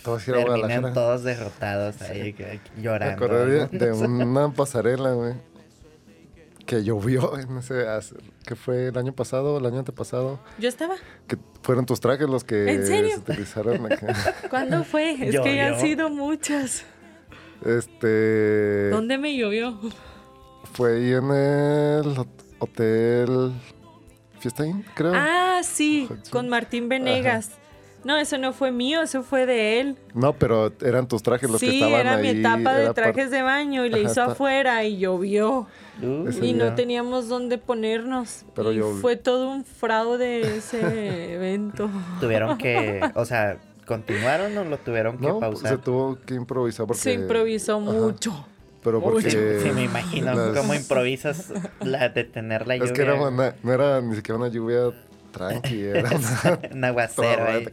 [0.04, 3.26] te vas a ir a Terminan todos derrotados ahí, que- que Me llorando.
[3.26, 5.34] acordé de una pasarela, güey.
[6.70, 7.84] Que llovió en ese.
[8.45, 10.39] que fue el año pasado, el año antepasado.
[10.59, 10.95] Yo estaba.
[11.28, 13.15] Que fueron tus trajes los que ¿En serio?
[13.15, 14.13] se utilizaron acá.
[14.51, 15.13] ¿Cuándo fue?
[15.13, 16.86] Es que ya han sido muchas.
[17.65, 18.89] Este.
[18.91, 19.78] ¿Dónde me llovió?
[20.74, 22.28] Fue ahí en el hot-
[22.59, 23.51] hotel.
[24.39, 25.11] Fiesta Inn, creo.
[25.15, 26.32] Ah, sí, sí.
[26.32, 27.51] con Martín Venegas.
[28.05, 29.97] No, eso no fue mío, eso fue de él.
[30.13, 32.22] No, pero eran tus trajes los que Sí, estaban era ahí.
[32.34, 35.67] mi etapa de era par- trajes de baño y le hizo afuera y llovió.
[36.02, 36.76] Uh, Y no día.
[36.76, 38.45] teníamos dónde ponernos.
[38.56, 41.89] Pero y yo- fue todo un fraude ese evento.
[42.20, 45.72] Tuvieron que, o sea, ¿continuaron o lo tuvieron que No, pausar?
[45.72, 47.02] se tuvo que improvisar porque...
[47.02, 48.45] Se improvisó mucho.
[48.84, 49.60] Pero porque...
[49.62, 52.86] Sí, me imagino las- cómo improvisas la detener la lluvia.
[52.91, 54.91] Es que era una- no era ni siquiera una lluvia
[55.32, 56.60] tranqui, era una...
[56.74, 57.68] un aguacero ahí.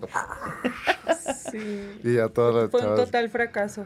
[1.51, 1.99] Sí.
[2.03, 3.85] y ya todas las Fue un total fracaso.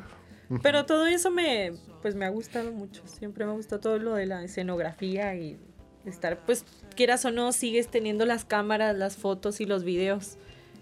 [0.62, 1.72] Pero todo eso me,
[2.03, 3.03] pues me ha gustado mucho.
[3.07, 5.59] Siempre me ha gustado todo lo de la escenografía y
[6.05, 6.64] estar, pues
[6.96, 10.36] quieras o no, sigues teniendo las cámaras, las fotos y los videos.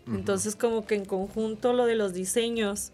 [0.06, 2.92] Entonces como que en conjunto lo de los diseños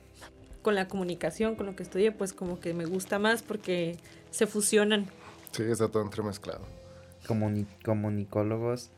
[0.62, 3.97] con la comunicación, con lo que estudié, pues como que me gusta más porque
[4.33, 5.07] se fusionan.
[5.53, 6.62] Sí, está todo entremezclado.
[7.29, 8.91] Comuni- comunicólogos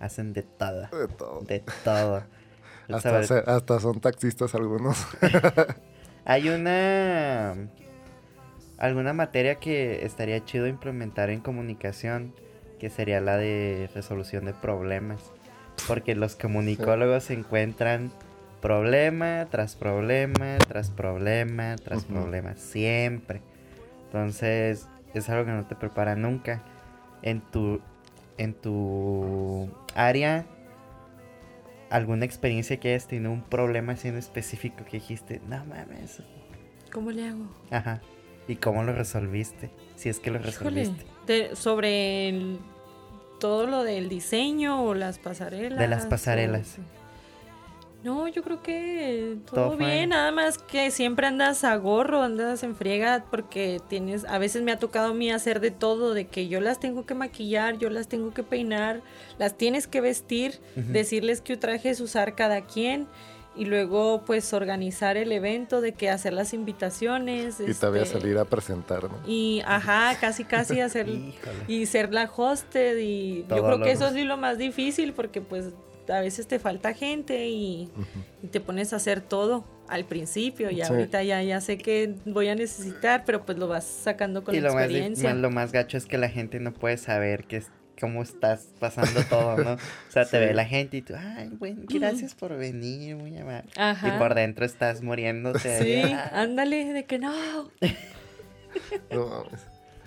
[0.00, 0.88] hacen de todo.
[0.96, 1.40] De todo.
[1.42, 2.22] De todo.
[2.88, 4.96] Hasta, hasta son taxistas algunos.
[6.28, 7.54] Hay una
[8.76, 12.34] alguna materia que estaría chido implementar en comunicación,
[12.78, 15.32] que sería la de resolución de problemas,
[15.86, 18.12] porque los comunicólogos encuentran
[18.60, 22.12] problema tras problema, tras problema, tras Ujú.
[22.12, 23.40] problema, siempre.
[24.04, 26.62] Entonces, es algo que no te prepara nunca.
[27.22, 27.80] En tu
[28.36, 30.44] en tu área
[31.90, 36.22] alguna experiencia que hayas tenido un problema así en específico que dijiste, no mames,
[36.92, 37.46] ¿Cómo le hago?
[37.70, 38.00] Ajá.
[38.46, 39.70] ¿Y cómo lo resolviste?
[39.96, 40.50] Si es que lo Híjole,
[40.84, 41.04] resolviste.
[41.26, 42.58] de- sobre el-
[43.40, 45.78] todo lo del diseño o las pasarelas.
[45.78, 46.78] De las pasarelas.
[46.78, 46.97] o-
[48.04, 52.76] No, yo creo que Todo bien, nada más que siempre andas a gorro, andas en
[52.76, 56.46] friega porque tienes, a veces me ha tocado a mí hacer de todo, de que
[56.46, 59.02] yo las tengo que maquillar, yo las tengo que peinar,
[59.38, 63.08] las tienes que vestir, decirles qué trajes usar cada quien
[63.56, 67.58] y luego pues organizar el evento de que hacer las invitaciones.
[67.58, 69.18] y todavía este, salir a presentar, ¿no?
[69.26, 71.08] y ajá, casi casi hacer
[71.66, 75.40] y ser la hosted y Todo yo creo que eso es lo más difícil porque
[75.40, 75.72] pues
[76.08, 77.90] a veces te falta gente y,
[78.50, 80.82] te pones a hacer todo al principio y Sí.
[80.82, 84.60] ahorita ya ya sé que voy a necesitar pero pues lo vas sacando con Y
[84.60, 87.56] la lo experiencia más- lo más gacho es que la gente no puede saber que
[87.58, 89.72] es, cómo estás pasando todo, ¿no?
[89.72, 89.78] O
[90.10, 93.68] sea, te ve la gente y tú, ay, bueno, gracias por venir, muy amable.
[93.76, 94.08] Ajá.
[94.14, 95.82] Y por dentro estás muriéndote.
[95.82, 96.02] sí
[96.32, 97.32] ándale de que no
[99.10, 99.60] No mames.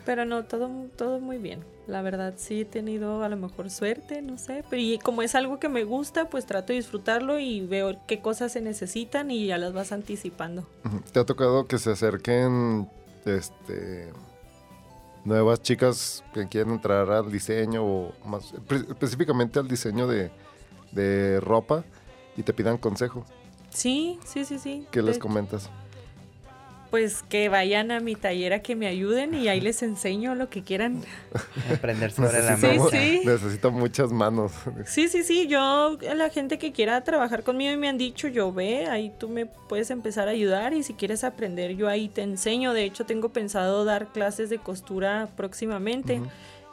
[0.06, 4.22] Pero no todo todo muy bien la verdad sí he tenido a lo mejor suerte
[4.22, 7.62] no sé pero y como es algo que me gusta pues trato de disfrutarlo y
[7.62, 10.66] veo qué cosas se necesitan y ya las vas anticipando.
[11.12, 12.90] ¿Te ha tocado que se acerquen
[13.26, 14.12] este
[15.24, 18.54] nuevas chicas que quieren entrar al diseño o más
[18.90, 20.32] específicamente al diseño de,
[20.92, 21.84] de ropa
[22.36, 23.26] y te pidan consejo?
[23.70, 24.88] Sí, sí, sí, sí.
[24.92, 25.70] ¿Qué les comentas?
[26.92, 30.50] Pues que vayan a mi taller a que me ayuden y ahí les enseño lo
[30.50, 31.02] que quieran.
[31.74, 32.98] Aprender sobre la Sí, Necesito, marcha.
[33.00, 33.22] sí.
[33.26, 34.52] necesito muchas manos.
[34.86, 38.52] Sí, sí, sí, yo, la gente que quiera trabajar conmigo y me han dicho, yo
[38.52, 42.24] ve, ahí tú me puedes empezar a ayudar y si quieres aprender, yo ahí te
[42.24, 42.74] enseño.
[42.74, 46.22] De hecho, tengo pensado dar clases de costura próximamente.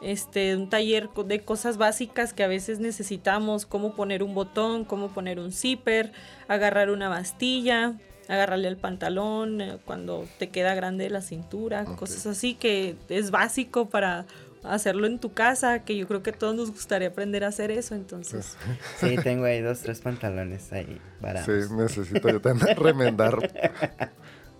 [0.01, 5.09] Este, un taller de cosas básicas que a veces necesitamos, cómo poner un botón, cómo
[5.09, 6.11] poner un zipper,
[6.47, 7.93] agarrar una bastilla,
[8.29, 13.89] agarrarle al pantalón eh, cuando te queda grande la cintura, cosas así que es básico
[13.89, 14.25] para
[14.63, 17.71] hacerlo en tu casa, que yo creo que a todos nos gustaría aprender a hacer
[17.71, 18.55] eso, entonces.
[18.97, 21.67] Sí, tengo ahí dos, tres pantalones ahí varados.
[21.67, 23.51] Sí, necesito yo también remendar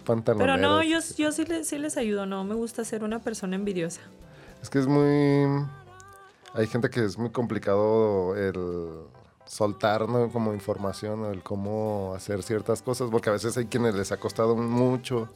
[0.04, 0.46] pantalones.
[0.46, 3.56] Pero no, yo, yo sí, les, sí les ayudo, no me gusta ser una persona
[3.56, 4.02] envidiosa.
[4.62, 5.64] Es que es muy...
[6.56, 8.54] Hay gente que es muy complicado el
[9.50, 10.30] soltar, ¿no?
[10.30, 14.56] Como información, el cómo hacer ciertas cosas, porque a veces hay quienes les ha costado
[14.56, 15.28] mucho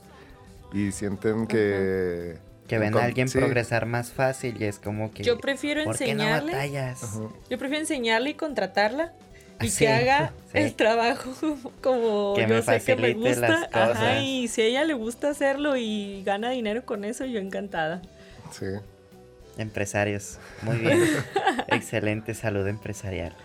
[0.72, 2.38] y sienten que...
[2.68, 3.40] Que ven a alguien sí.
[3.40, 5.24] progresar más fácil y es como que...
[5.24, 6.54] Yo prefiero ¿Por qué no enseñarle.
[6.54, 7.04] batallas?
[7.04, 7.20] Ajá.
[7.50, 9.14] Yo prefiero enseñarle y contratarla
[9.60, 10.60] y Ah, Sí, que haga sí.
[10.60, 11.30] el trabajo
[11.82, 13.68] como Que yo me sé que me gusta.
[13.72, 14.22] Ajá, cosas.
[14.22, 18.02] y si a ella le gusta hacerlo y gana dinero con eso, yo encantada.
[18.52, 18.66] Sí.
[19.58, 20.38] Empresarios.
[20.62, 21.00] Muy bien.
[21.68, 23.36] Excelente salud empresarial.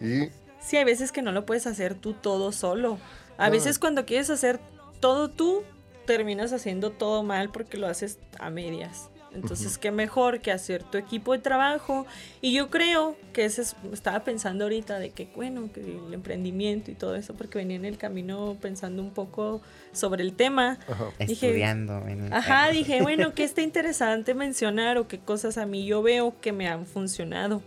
[0.00, 0.28] Y
[0.60, 2.98] Sí, hay veces que no lo puedes hacer tú todo solo.
[3.38, 3.52] A No.
[3.52, 4.58] veces cuando quieres hacer
[5.00, 5.62] todo tú,
[6.06, 9.10] terminas haciendo todo mal porque lo haces a medias.
[9.32, 12.06] Entonces, qué mejor que hacer tu equipo de trabajo.
[12.40, 16.90] Y yo creo que ese es, estaba pensando ahorita de que, bueno, que el emprendimiento
[16.90, 19.60] y todo eso, porque venía en el camino pensando un poco
[19.92, 20.78] sobre el tema.
[20.88, 21.10] ajá.
[21.18, 21.98] Dije- Estudiando.
[22.08, 26.02] en- Ajá, eh, dije, bueno, ¿qué está interesante mencionar o qué cosas a mí yo
[26.02, 27.62] veo que me han funcionado?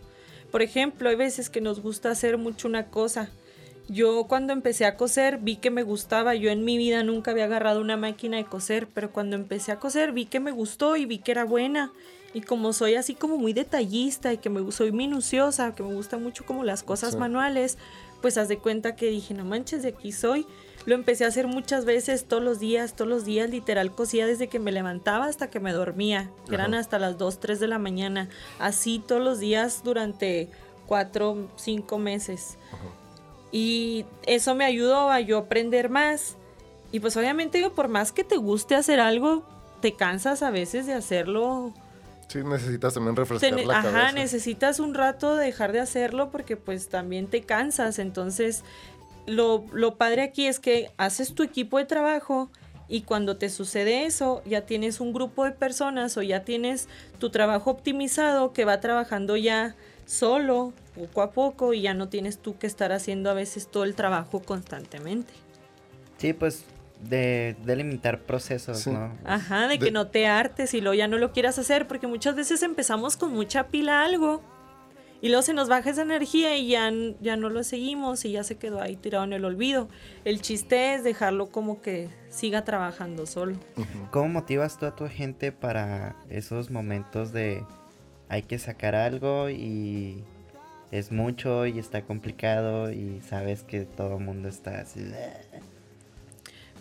[0.52, 3.30] Por ejemplo, hay veces que nos gusta hacer mucho una cosa
[3.88, 6.36] Yo cuando empecé a coser vi que me gustaba.
[6.36, 9.80] Yo en mi vida nunca había agarrado una máquina de coser, pero cuando empecé a
[9.80, 11.92] coser vi que me gustó y vi que era buena.
[12.32, 16.20] Y como soy así como muy detallista y que me soy minuciosa, que me gusta
[16.20, 17.18] mucho como las cosas Sí.
[17.18, 17.80] manuales,
[18.22, 20.46] pues haz de cuenta que dije, no manches, de aquí soy.
[20.86, 24.48] Lo empecé a hacer muchas veces, todos los días, todos los días, literal, cosía desde
[24.48, 27.80] que me levantaba hasta que me dormía, que eran hasta las 2, 3 de la
[27.80, 28.30] mañana.
[28.60, 30.50] Así todos los días durante
[30.88, 32.58] 4, 5 meses.
[33.52, 36.38] Y eso me ayudó a yo aprender más.
[36.92, 39.44] Y pues obviamente por más que te guste hacer algo,
[39.82, 41.74] te cansas a veces de hacerlo.
[42.30, 44.12] Sí, necesitas también refrescar la ajá, cabeza.
[44.12, 47.98] necesitas un rato dejar de hacerlo porque pues también te cansas.
[47.98, 48.64] Entonces,
[49.26, 52.52] lo, lo padre aquí es que haces tu equipo de trabajo
[52.88, 57.32] y cuando te sucede eso, ya tienes un grupo de personas o ya tienes tu
[57.32, 59.76] trabajo optimizado que va trabajando ya
[60.06, 63.84] solo, poco a poco, y ya no tienes tú que estar haciendo a veces todo
[63.84, 65.34] el trabajo constantemente.
[66.18, 66.64] Sí, pues
[67.02, 68.92] de delimitar procesos, Sí.
[68.92, 69.18] ¿no?
[69.26, 72.36] Ajá, de que no te hartes y luego ya no lo quieras hacer, porque muchas
[72.36, 74.42] veces empezamos con mucha pila a algo
[75.22, 76.92] y luego se nos baja esa energía y ya,
[77.22, 79.88] ya no lo seguimos y ya se quedó ahí tirado en el olvido.
[80.26, 83.58] El chiste es dejarlo como que siga trabajando solo.
[84.12, 87.64] ¿Cómo motivas tú a tu gente para esos momentos de
[88.30, 90.24] hay que sacar algo y
[90.92, 95.02] es mucho y está complicado y sabes que todo el mundo está así?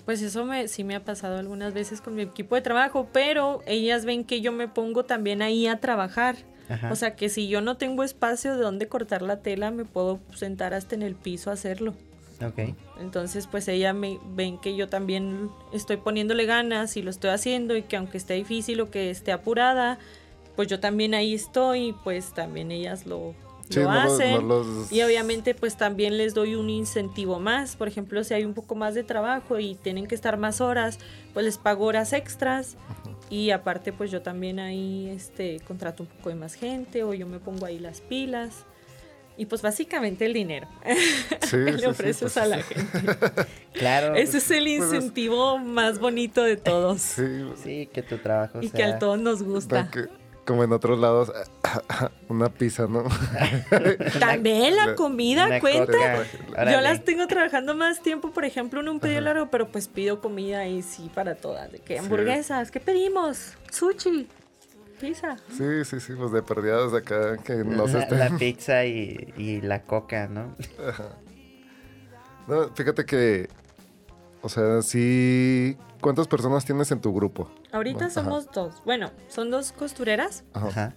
[0.08, 3.60] Pues eso me, sí me ha pasado algunas veces con mi equipo de trabajo, pero
[3.66, 6.36] ellas ven que yo me pongo también ahí a trabajar.
[6.70, 6.90] Ajá.
[6.90, 10.18] O sea que si yo no tengo espacio de donde cortar la tela, me puedo
[10.34, 11.92] sentar hasta en el piso a hacerlo.
[12.42, 12.74] Ok.
[12.98, 17.76] Entonces, pues ella me ven que yo también estoy poniéndole ganas y lo estoy haciendo
[17.76, 19.98] y que aunque esté difícil o que esté apurada,
[20.56, 23.34] pues yo también ahí estoy, pues también ellas lo,
[23.70, 24.32] Sí, lo no los- hacen.
[24.32, 27.76] no los- Y obviamente pues también les doy un incentivo más.
[27.76, 30.98] Por ejemplo, si hay un poco más de trabajo y tienen que estar más horas,
[31.34, 32.76] pues les pago horas extras.
[33.30, 37.26] Y aparte pues yo también ahí este, contrato un poco de más gente o yo
[37.26, 38.64] me pongo ahí las pilas.
[39.36, 40.66] Y pues básicamente el dinero.
[40.84, 40.96] Sí,
[41.50, 42.98] sí, le sí, ofreces pues, a la gente.
[43.72, 44.16] Claro.
[44.16, 47.00] Ese es el Pues es- incentivo más bonito de todos.
[47.00, 47.22] Sí,
[47.62, 48.76] Sí, que tu trabajo y sea...
[48.76, 49.88] que a todos nos no, gusta.
[49.92, 50.08] que-
[50.48, 51.30] como en otros lados,
[52.28, 53.04] una pizza, ¿no?
[54.18, 55.92] También la comida una cuenta.
[55.92, 59.88] coca, Yo las tengo trabajando más tiempo, por ejemplo, en un pedido largo, pero pues
[59.88, 61.70] pido comida y sí para todas.
[61.70, 61.96] De Sí.
[61.96, 63.52] hamburguesas, ¿qué pedimos?
[63.70, 64.26] Sushi,
[64.98, 65.36] pizza.
[65.56, 68.18] Sí, sí, sí, pues de perdidas de acá que no se estén.
[68.18, 70.56] la pizza y, y la coca, ¿no?
[72.46, 73.48] No, fíjate que,
[74.42, 77.50] o sea, sí, ¿cuántas personas tienes en tu grupo?
[77.72, 78.82] Ahorita somos dos.
[78.84, 80.44] Bueno, son dos costureras.
[80.52, 80.94] Ajá.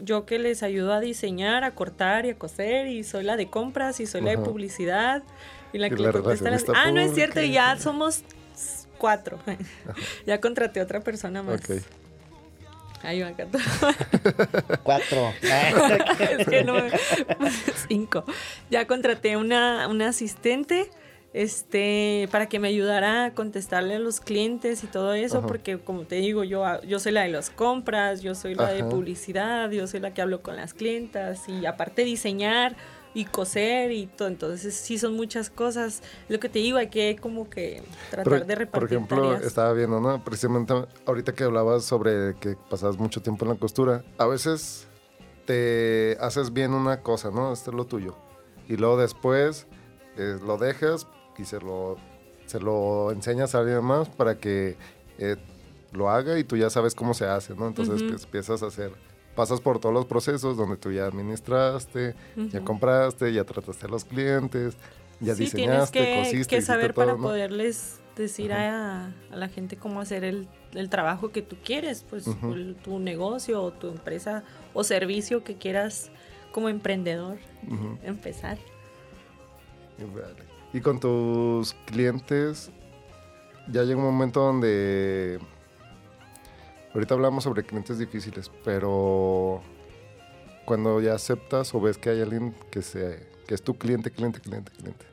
[0.00, 2.88] Yo que les ayudo a diseñar, a cortar y a coser.
[2.88, 5.22] Y soy la de compras y soy la de publicidad.
[5.72, 6.64] Y la Y que la le contesta las...
[6.74, 8.24] Ah, no es cierto, ya somos
[8.98, 9.38] cuatro.
[10.26, 11.60] ya contraté a otra persona más.
[11.60, 11.82] Ok.
[13.04, 13.32] Ahí va.
[14.84, 15.32] Cuatro.
[16.38, 16.76] es que no.
[17.88, 18.24] Cinco.
[18.70, 20.88] Ya contraté una, una asistente
[21.34, 25.46] este, para que me ayudara a contestarle a los clientes y todo eso, Ajá.
[25.46, 28.84] porque como te digo, yo, yo soy la de las compras, yo soy la de
[28.84, 32.76] publicidad, yo soy la que hablo con las clientas y aparte diseñar
[33.14, 36.02] y coser y todo, entonces sí son muchas cosas.
[36.28, 39.46] Lo que te digo, hay que como que tratar Pero, de repartir por ejemplo, tareas.
[39.46, 40.22] estaba viendo, ¿no?
[40.24, 40.74] Precisamente
[41.06, 44.86] ahorita que hablabas sobre que pasabas mucho tiempo en la costura, a veces
[45.46, 47.52] te haces bien una cosa, ¿no?
[47.52, 48.16] Esto es lo tuyo.
[48.68, 49.66] Y luego después
[50.16, 51.06] eh, lo dejas
[51.38, 51.96] y se lo,
[52.46, 54.76] se lo enseñas a alguien más para que
[55.18, 55.36] eh,
[55.92, 57.66] lo haga y tú ya sabes cómo se hace, ¿no?
[57.66, 58.10] Entonces Ujú.
[58.12, 58.92] pues, empiezas a hacer,
[59.34, 62.14] pasas por todos los procesos donde tú ya administraste,
[62.50, 62.64] ya Ujú.
[62.64, 64.74] compraste, ya trataste a los clientes,
[65.20, 67.22] ya sí, tienes diseñaste, que, cosiste, que saber todo, para ¿no?
[67.22, 72.26] poderles decir a, a la gente cómo hacer el, el trabajo que tú quieres, pues
[72.26, 72.52] Ujú.
[72.52, 76.10] el- tu negocio o tu empresa o servicio que quieras
[76.52, 77.38] como emprendedor
[78.02, 78.58] empezar.
[79.98, 80.51] Vale.
[80.72, 82.70] Y con tus clientes,
[83.68, 85.38] ya llega un momento donde.
[86.94, 89.62] Ahorita hablamos sobre clientes difíciles, pero
[90.64, 94.40] cuando ya aceptas o ves que hay alguien que, se, que es tu cliente, cliente,
[94.40, 95.06] cliente, cliente.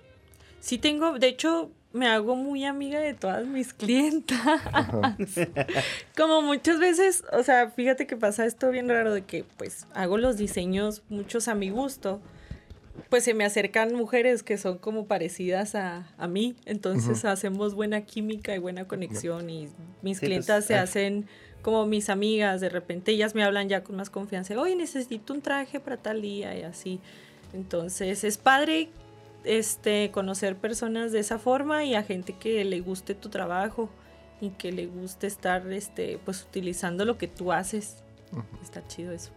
[0.60, 4.39] Sí tengo, de hecho, me hago muy amiga de todas mis clientas.
[6.18, 10.18] Como muchas veces, o sea, fíjate que pasa esto bien raro de que pues hago
[10.18, 12.22] los diseños muchos a mi gusto.
[13.10, 18.01] Pues se me acercan mujeres que son como parecidas a, a mí, entonces hacemos buena
[18.01, 21.26] química y buena conexión y mis Sí, pues, clientas se hacen
[21.62, 25.41] como mis amigas, de repente ellas me hablan ya con más confianza, oye, necesito un
[25.41, 26.99] traje para tal día y así.
[27.53, 28.89] Entonces es padre
[29.43, 33.89] este, conocer personas de esa forma y a gente que le guste tu trabajo
[34.41, 38.03] y que le guste estar este, pues utilizando lo que tú haces.
[38.62, 39.32] Está chido eso.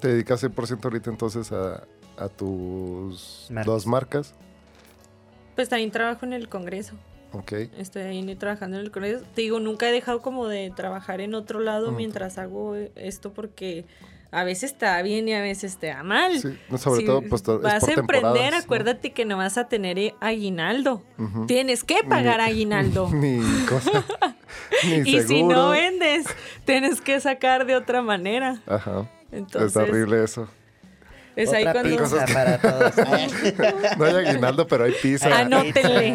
[0.00, 1.86] ¿Te dedicas 100% ahorita entonces a,
[2.18, 3.66] a tus Marcas.
[3.66, 4.34] dos marcas?
[5.54, 6.94] Pues también trabajo en el Congreso.
[7.32, 7.52] Ok.
[7.78, 9.24] Estoy ahí trabajando en el Congreso.
[9.34, 13.84] Te digo, nunca he dejado como de trabajar en otro lado mientras hago esto porque
[14.30, 16.38] a veces está bien y a veces te da mal.
[16.38, 19.56] Sí, no, sobre Si todo, pues es vas por a emprender, acuérdate que no vas
[19.58, 21.02] a tener eh, aguinaldo.
[21.46, 23.08] Tienes que pagar Ni- aguinaldo.
[23.12, 24.04] Ni cosa.
[24.84, 26.26] ni y si no vendes,
[26.64, 28.60] tienes que sacar de otra manera.
[28.66, 29.10] Ajá.
[29.32, 30.48] Entonces, Está horrible eso.
[31.36, 31.96] Es ahí Otra cuando...
[32.02, 32.92] pizza para todos.
[33.98, 35.28] No hay aguinaldo, pero hay pizza.
[35.30, 35.72] Ah, Anótenle.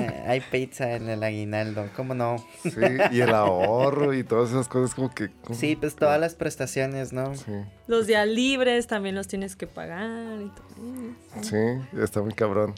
[0.09, 2.37] pizza, Hay pizza en el aguinaldo, ¿cómo no?
[2.63, 2.71] Sí,
[3.11, 5.29] y el ahorro y todas esas cosas como que...
[5.43, 7.33] como- Sí, pues todas las prestaciones, ¿no?
[7.35, 7.51] Sí,
[7.87, 10.41] Los días libres también los tienes que pagar.
[10.41, 11.43] y todo.
[11.43, 11.55] sí,
[12.01, 12.73] está muy cabrón.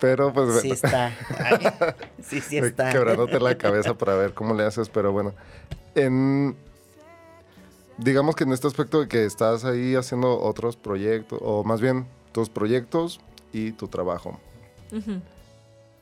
[0.00, 0.60] Pero pues...
[0.62, 1.12] Sí está.
[1.38, 1.58] Ay,
[2.22, 2.90] sí, sí está.
[2.90, 5.32] quebrándote la cabeza para ver cómo le haces, pero bueno.
[5.94, 6.56] En,
[8.02, 12.06] digamos que en este aspecto de que estás ahí haciendo otros proyectos, o más bien
[12.32, 13.20] tus proyectos
[13.52, 14.38] y tu trabajo.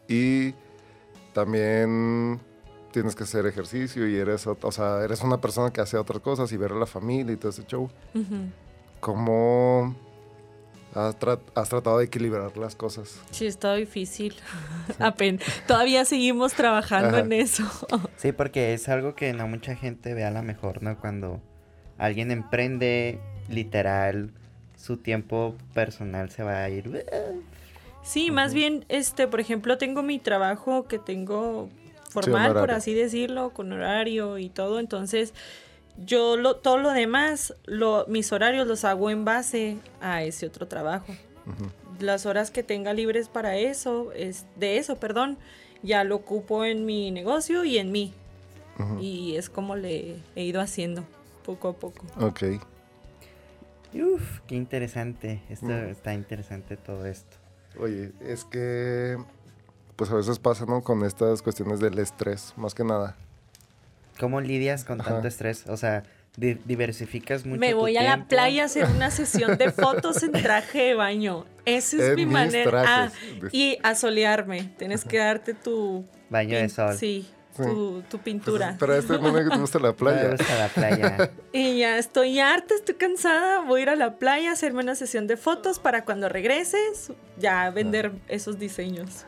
[0.08, 0.54] Y
[1.32, 2.40] también
[2.92, 6.50] tienes que hacer ejercicio y eres, o sea, eres una persona que hace otras cosas
[6.52, 7.88] y ver a la familia y todo ese show.
[8.98, 9.94] ¿Cómo
[10.94, 13.20] has, tra- has tratado de equilibrar las cosas?
[13.30, 14.34] Sí, está difícil.
[14.98, 17.20] Apen- Todavía seguimos trabajando Ajá.
[17.20, 17.64] en eso.
[18.16, 20.98] Sí, porque es algo que no mucha gente ve a la mejor, ¿no?
[20.98, 21.40] Cuando
[22.00, 24.30] alguien emprende, literal,
[24.76, 27.04] su tiempo personal se va a ir.
[28.02, 31.68] Sí, más bien, este, por ejemplo, tengo mi trabajo que tengo
[32.08, 34.80] formal, por así decirlo, con horario y todo.
[34.80, 35.34] Entonces,
[36.06, 40.66] yo lo, todo lo demás, lo, mis horarios los hago en base a ese otro
[40.66, 41.14] trabajo.
[41.98, 45.36] Las horas que tenga libres para eso, es, de eso, perdón,
[45.82, 48.14] ya lo ocupo en mi negocio y en mí.
[48.98, 51.04] Y es como le he ido haciendo
[51.42, 52.04] poco a poco.
[52.20, 52.42] Ok.
[53.94, 55.42] Uf, qué interesante.
[55.48, 55.90] Esto Mm.
[55.90, 57.36] está interesante todo esto.
[57.78, 59.16] Oye, es que
[59.96, 60.82] pues a veces pasa, ¿no?
[60.82, 63.16] Con estas cuestiones del estrés, más que nada.
[64.18, 65.10] ¿Cómo lidias con Ajá.
[65.10, 65.66] tanto estrés?
[65.68, 66.04] O sea,
[66.36, 67.60] di- diversificas mucho.
[67.60, 68.28] Me tu voy a la tiempo?
[68.28, 71.44] playa a hacer una sesión de fotos en traje de baño.
[71.66, 72.82] Esa es En mi mis manera.
[72.86, 73.10] Ah,
[73.52, 74.72] y a solearme.
[74.78, 76.04] Tienes que darte tu...
[76.30, 76.94] Baño de sol.
[76.96, 77.62] Sí, Sí.
[77.64, 78.76] Tu, tu pintura.
[78.78, 80.30] Pero a este no le gusta la No me playa.
[80.30, 81.30] gusta la playa.
[81.52, 83.60] Y ya estoy harta, estoy cansada.
[83.60, 87.12] Voy a ir a la playa a hacerme una sesión de fotos para cuando regreses
[87.38, 89.24] ya vender esos diseños.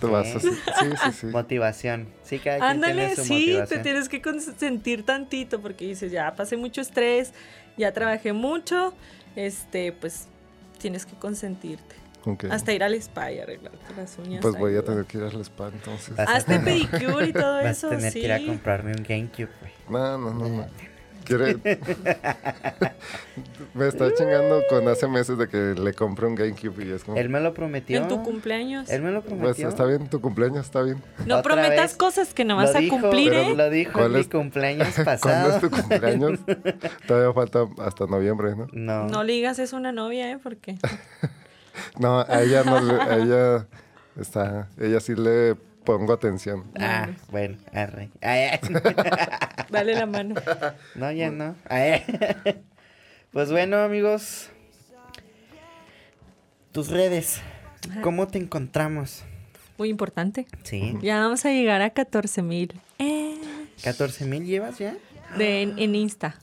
[0.00, 0.36] Te vas Sí.
[0.38, 0.48] así.
[0.50, 1.26] Sí, sí, sí.
[1.28, 2.08] motivación.
[2.24, 4.20] Sí, cada quien Ándale, tiene su sí, te tienes que
[4.58, 7.32] sentir tantito porque dices, ya pasé mucho estrés,
[7.76, 8.92] ya trabajé mucho,
[9.36, 10.26] este, pues
[10.78, 11.94] tienes que consentirte.
[12.50, 14.40] Hasta ir al spa y arreglarte las uñas.
[14.42, 16.18] Pues voy a tener que ir al spa entonces.
[16.18, 18.20] Hazte pedicure y todo Vas eso, a tener sí.
[18.20, 19.72] que ir a comprarme un GameCube, güey.
[19.88, 20.48] No, no, no.
[20.48, 20.66] no.
[21.24, 21.56] Quiere...
[23.74, 27.16] Me está chingando con hace meses de que le compré un GameCube y es como...
[27.16, 28.02] Él me lo prometió.
[28.02, 28.88] En tu cumpleaños.
[28.90, 29.68] Él me lo Pues prometió.
[29.68, 31.02] está bien, tu cumpleaños está bien.
[31.26, 31.96] No prometas vez.
[31.96, 33.54] cosas que no Lo vas a dijo, cumplir, ¿eh?
[33.56, 35.54] Lo dijo en ¿Cuál mi es- cumpleaños ¿Cuándo pasado.
[35.56, 36.40] es tu cumpleaños?
[37.06, 38.66] Todavía falta hasta noviembre, ¿no?
[38.72, 39.08] No.
[39.08, 40.38] No le digas eso a una novia, ¿eh?
[40.42, 40.76] Porque
[41.98, 42.94] No, a ella no le...
[42.94, 43.66] A ella
[44.20, 44.68] está...
[44.78, 46.64] Ella sí le pongo atención.
[46.78, 48.10] Ah, bueno, arre.
[48.22, 48.58] Ay,
[49.70, 50.34] dale la mano.
[50.94, 51.54] No, ya no.
[51.68, 52.02] Ay.
[53.32, 54.48] Pues bueno, amigos.
[56.70, 57.40] Tus redes.
[58.00, 59.24] ¿Cómo te encontramos?
[59.76, 60.46] Muy importante.
[60.62, 60.96] Sí.
[61.02, 62.80] Ya vamos a llegar a 14 mil.
[63.00, 63.36] Eh,
[63.82, 64.96] 14 mil llevas ya.
[65.36, 66.36] de, en, en Insta.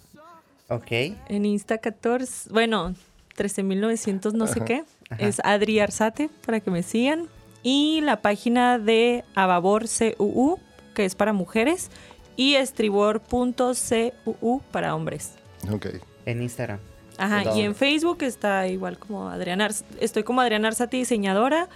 [0.68, 0.92] Ok.
[1.30, 2.94] En Insta 14, bueno,
[3.38, 4.84] 13.900 no sé qué.
[5.12, 5.28] Ajá.
[5.28, 7.28] Es Adri Arzate para que me sigan.
[7.64, 10.58] Y la página de Ababor CUU,
[10.96, 11.92] que es para mujeres.
[12.36, 15.34] Y estribor.cuu para hombres.
[15.72, 15.88] Ok.
[16.26, 16.80] En Instagram.
[17.18, 17.58] Ajá, Todo.
[17.58, 21.68] y en Facebook está igual como Adriana Estoy como Adriana Arzate, diseñadora.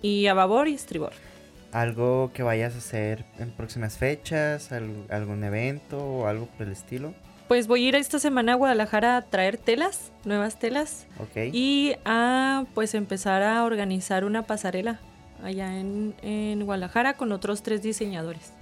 [0.00, 1.12] Y Ababor y Estribor.
[1.72, 4.72] ¿Algo que vayas a hacer en próximas fechas?
[4.72, 7.12] ¿Al- ¿Algún evento o algo por el estilo?
[7.48, 11.06] Pues voy a ir esta semana a Guadalajara a traer telas, nuevas telas.
[11.18, 11.52] Ok.
[11.52, 15.00] Y a pues empezar a organizar una pasarela
[15.42, 18.52] allá en, en Guadalajara con otros tres diseñadores.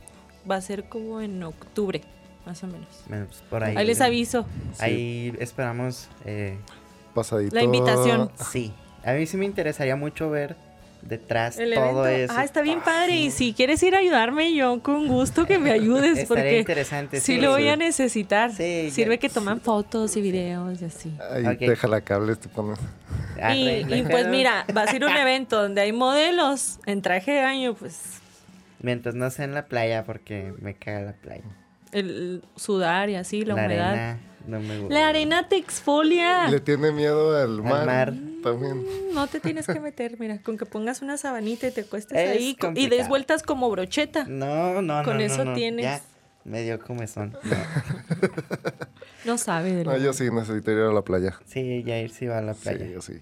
[0.49, 2.03] Va a ser como en octubre,
[2.47, 2.87] más o menos.
[3.09, 3.77] Bueno, pues por ahí.
[3.77, 4.47] Ahí les aviso.
[4.79, 6.09] Ahí esperamos.
[6.25, 6.57] eh,
[7.13, 7.55] Pasadito.
[7.57, 8.31] La invitación.
[8.53, 8.73] sí.
[9.05, 10.57] A mí sí me interesaría mucho ver
[11.09, 12.33] detrás El todo evento.
[12.33, 12.35] eso.
[12.37, 13.17] Ah, está bien padre.
[13.17, 16.19] Y si quieres ir a ayudarme, yo con gusto que me ayudes.
[16.19, 17.21] Estaría porque interesante.
[17.21, 17.41] sí sí.
[17.41, 18.53] lo voy a necesitar.
[18.53, 21.13] Sí, Sirve ya- que toman fotos y videos y así.
[21.31, 21.59] Ahí Ok.
[21.61, 22.79] deja la cables, te pones.
[23.41, 23.57] Arre,
[23.89, 27.33] Y, y pues mira, vas a ir a un evento donde hay modelos en traje
[27.33, 28.01] de baño, pues
[28.81, 31.43] Mientras no sea en la playa, porque me caga la playa.
[31.93, 33.89] el sudar y así, la, humedad.
[33.91, 34.95] arena no me gusta.
[34.95, 36.49] La arena te exfolia.
[36.49, 37.87] Le tiene miedo al mar.
[37.87, 38.15] mar.
[38.43, 38.85] También.
[39.13, 42.31] No te tienes que meter, mira, con que pongas una sabanita y te cuestes Es
[42.31, 44.25] ahí y des vueltas como brocheta.
[44.29, 45.03] No, no, no.
[45.05, 45.55] Con no, eso no.
[45.55, 45.85] tienes.
[45.85, 46.01] Ya,
[46.45, 47.37] me dio comezón.
[47.43, 47.57] No.
[49.25, 51.37] No sabe de No, lo yo sí necesito ir a la playa.
[51.47, 52.87] Sí, Yair sí va a la playa.
[52.87, 53.21] Sí, yo sí.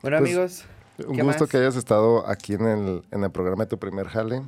[0.00, 0.64] Bueno, Pues, amigos.
[1.06, 1.50] Un ¿qué gusto más?
[1.50, 4.42] que hayas estado aquí en el, en el programa de tu primer jale.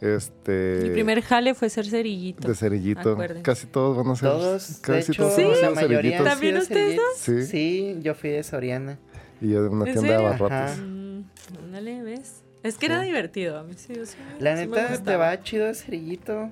[0.00, 0.80] Este.
[0.82, 2.48] Mi primer jale fue ser cerillito.
[2.48, 3.12] de cerillito.
[3.12, 3.42] acuérdense.
[3.42, 4.28] Casi todos van a ser.
[4.30, 5.42] Todos, de casi hecho, todos Sí.
[5.42, 7.04] van a ser la mayoría ¿También ustedes dos?
[7.16, 7.42] Sí.
[7.46, 8.98] Sí, yo fui de Soriana.
[9.42, 10.26] Y yo de una ¿En tienda de serio?
[10.26, 10.56] abarrotes.
[10.56, 10.76] Ajá.
[10.82, 11.24] Mm,
[11.64, 12.42] ándale, ¿ves?
[12.62, 13.58] Es que era divertido.
[13.58, 16.50] A mí sí, yo sí La sí me neta, te va chido de cerillito.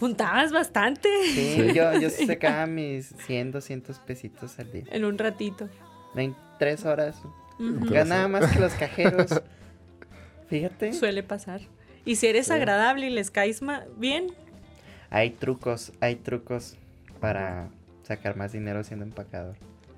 [0.00, 1.72] Juntabas bastante Sí, Sí.
[1.74, 4.84] Yo, yo sí sacaba mis 100, 200 pesitos al día.
[4.90, 5.68] en un ratito.
[6.16, 7.16] En tres horas.
[7.58, 7.86] Ujú.
[7.92, 9.30] Ganaba más que los cajeros.
[10.48, 10.92] Fíjate.
[10.92, 11.60] Suele pasar.
[12.04, 12.52] Y si eres Sí.
[12.52, 13.60] agradable y les caes
[13.96, 14.28] bien,
[15.10, 16.76] Hay trucos, hay trucos
[17.20, 17.68] para
[18.02, 19.56] sacar más dinero siendo empacador.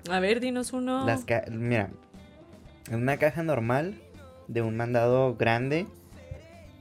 [0.09, 1.05] a ver, dinos uno.
[1.05, 1.89] Las ca- mira,
[2.91, 3.95] en una caja normal
[4.47, 5.87] de un mandado grande,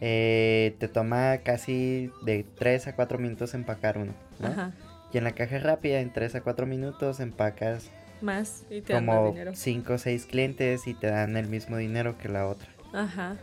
[0.00, 4.12] eh, te toma casi de 3 a 4 minutos empacar uno.
[4.40, 4.48] ¿no?
[4.48, 4.72] Ajá.
[5.12, 7.88] Y en la caja rápida, en 3 a 4 minutos, empacas
[8.20, 9.52] Más y te dan más como dinero.
[9.54, 12.68] 5 o 6 clientes y te dan el mismo dinero que la otra.
[12.92, 13.36] Ajá.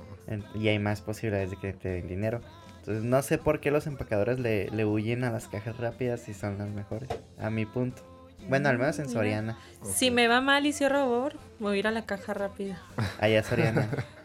[0.55, 2.41] Y hay más posibilidades de que te den dinero.
[2.79, 6.33] Entonces no sé por qué los empacadores le, le huyen a las cajas rápidas si
[6.33, 7.09] son las mejores.
[7.39, 8.01] A mi punto.
[8.49, 9.19] Bueno, al menos en Mira.
[9.19, 9.57] Soriana.
[9.83, 12.81] Si me va mal y cierro Bor, voy a ir a la caja rápida.
[13.19, 13.87] Allá Soriana.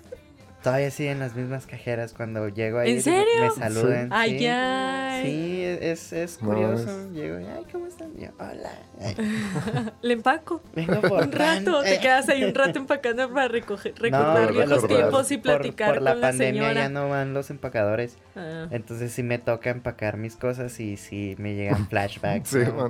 [0.67, 2.13] Todavía siguen las mismas cajeras.
[2.13, 3.25] Cuando llego ahí ¿En serio?
[3.41, 4.09] me saludan.
[4.13, 4.47] Ay, sí.
[4.49, 5.23] ay.
[5.23, 6.91] Sí, es, es No, curioso.
[6.91, 8.13] es- Llego y, ay, ¿cómo están?
[8.17, 8.73] Yo, hola.
[9.01, 9.15] Ay,
[10.03, 10.61] Le empaco.
[10.75, 11.85] vengo por Un rato, pan".
[11.85, 14.97] te quedas ahí un rato empacando para recoger, recordar No, viejos recordar.
[14.99, 16.81] tiempos y platicar por, la con la pandemia señora.
[16.83, 18.17] ya no van los empacadores.
[18.35, 18.67] Ah.
[18.73, 22.49] Entonces sí me toca empacar mis cosas y sí me llegan flashbacks.
[22.49, 22.89] Sí, ¿no?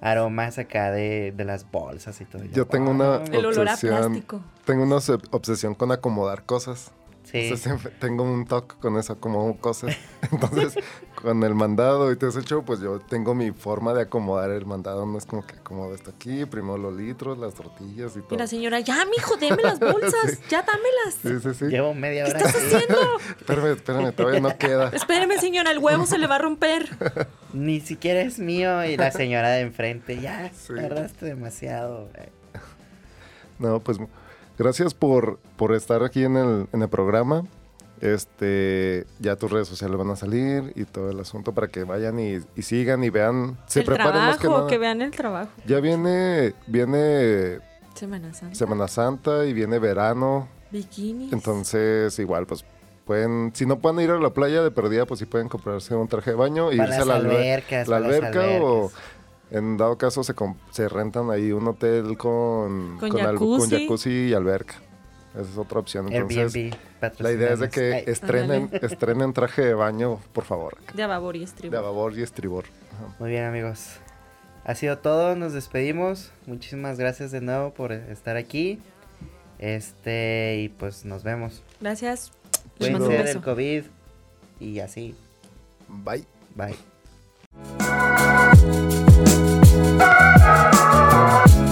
[0.00, 2.44] aromas acá de, de las bolsas y todo.
[2.44, 3.96] Y Yo tengo una- El olor a Obsesión.
[4.12, 4.40] plástico.
[4.66, 6.92] Tengo una obse- obsesión con acomodar cosas.
[7.30, 7.52] Sí.
[7.52, 9.94] O sea, tengo un toque con eso, como cosas.
[10.32, 10.82] Entonces,
[11.20, 14.64] con el mandado y todo ese show, pues yo tengo mi forma de acomodar el
[14.64, 15.04] mandado.
[15.04, 18.34] No es como que acomodo esto aquí, primero los litros, las tortillas y todo.
[18.34, 21.14] Y la señora, ya, mijo, deme las bolsas, ya dámelas.
[21.20, 21.64] Sí, sí, sí.
[21.66, 22.74] Llevo media ¿Qué hora estás aquí.
[22.74, 22.98] haciendo?
[23.40, 24.88] Espérame, espérame, todavía no queda.
[24.94, 26.88] Espéreme, señora, el huevo se le va a romper.
[27.52, 28.84] Ni siquiera es mío.
[28.86, 30.74] Y la señora de enfrente, ya, Sí.
[30.74, 32.08] tardaste demasiado.
[32.14, 32.28] güey".
[33.58, 33.98] No, pues
[34.58, 37.44] gracias por, por estar aquí en el, en el programa.
[38.00, 42.18] Este, ya tus redes sociales van a salir y todo el asunto para que vayan
[42.20, 43.58] y, y sigan y vean.
[43.66, 44.70] Se el preparen más que trabajo, nada.
[44.70, 45.50] que vean el trabajo.
[45.66, 47.58] Ya viene, viene
[47.94, 48.54] Semana Santa.
[48.54, 50.48] Semana Santa y viene verano.
[50.70, 51.32] Bikinis.
[51.32, 52.64] Entonces, igual, pues
[53.04, 56.06] pueden, si no pueden ir a la playa de perdida, pues sí pueden comprarse un
[56.08, 58.92] traje de baño y Para irse a la, alber- albercas, la alberca o.
[59.50, 63.82] en dado caso se, rentan ahí un hotel con, Con jacuzzi.
[63.82, 64.74] jacuzzi y alberca.
[65.32, 66.12] Esa es otra opción.
[66.12, 67.20] Entonces, Airbnb.
[67.20, 70.76] la idea es de que Ay, estrenen, estrenen traje de baño, por favor.
[70.94, 71.80] De ababor y De estribo.
[71.82, 72.64] babor y estribor.
[72.94, 73.14] Ajá.
[73.18, 73.96] Muy bien, amigos.
[74.64, 76.30] Ha sido todo, nos despedimos.
[76.46, 78.80] Muchísimas gracias de nuevo por estar aquí.
[79.58, 81.62] Este, y pues nos vemos.
[81.80, 82.32] Gracias.
[82.78, 83.40] Les mando del.
[83.40, 83.84] COVID
[84.60, 85.14] y así.
[85.88, 86.24] Bye.
[86.54, 86.76] Bye.
[89.18, 89.58] Thank
[91.58, 91.67] you.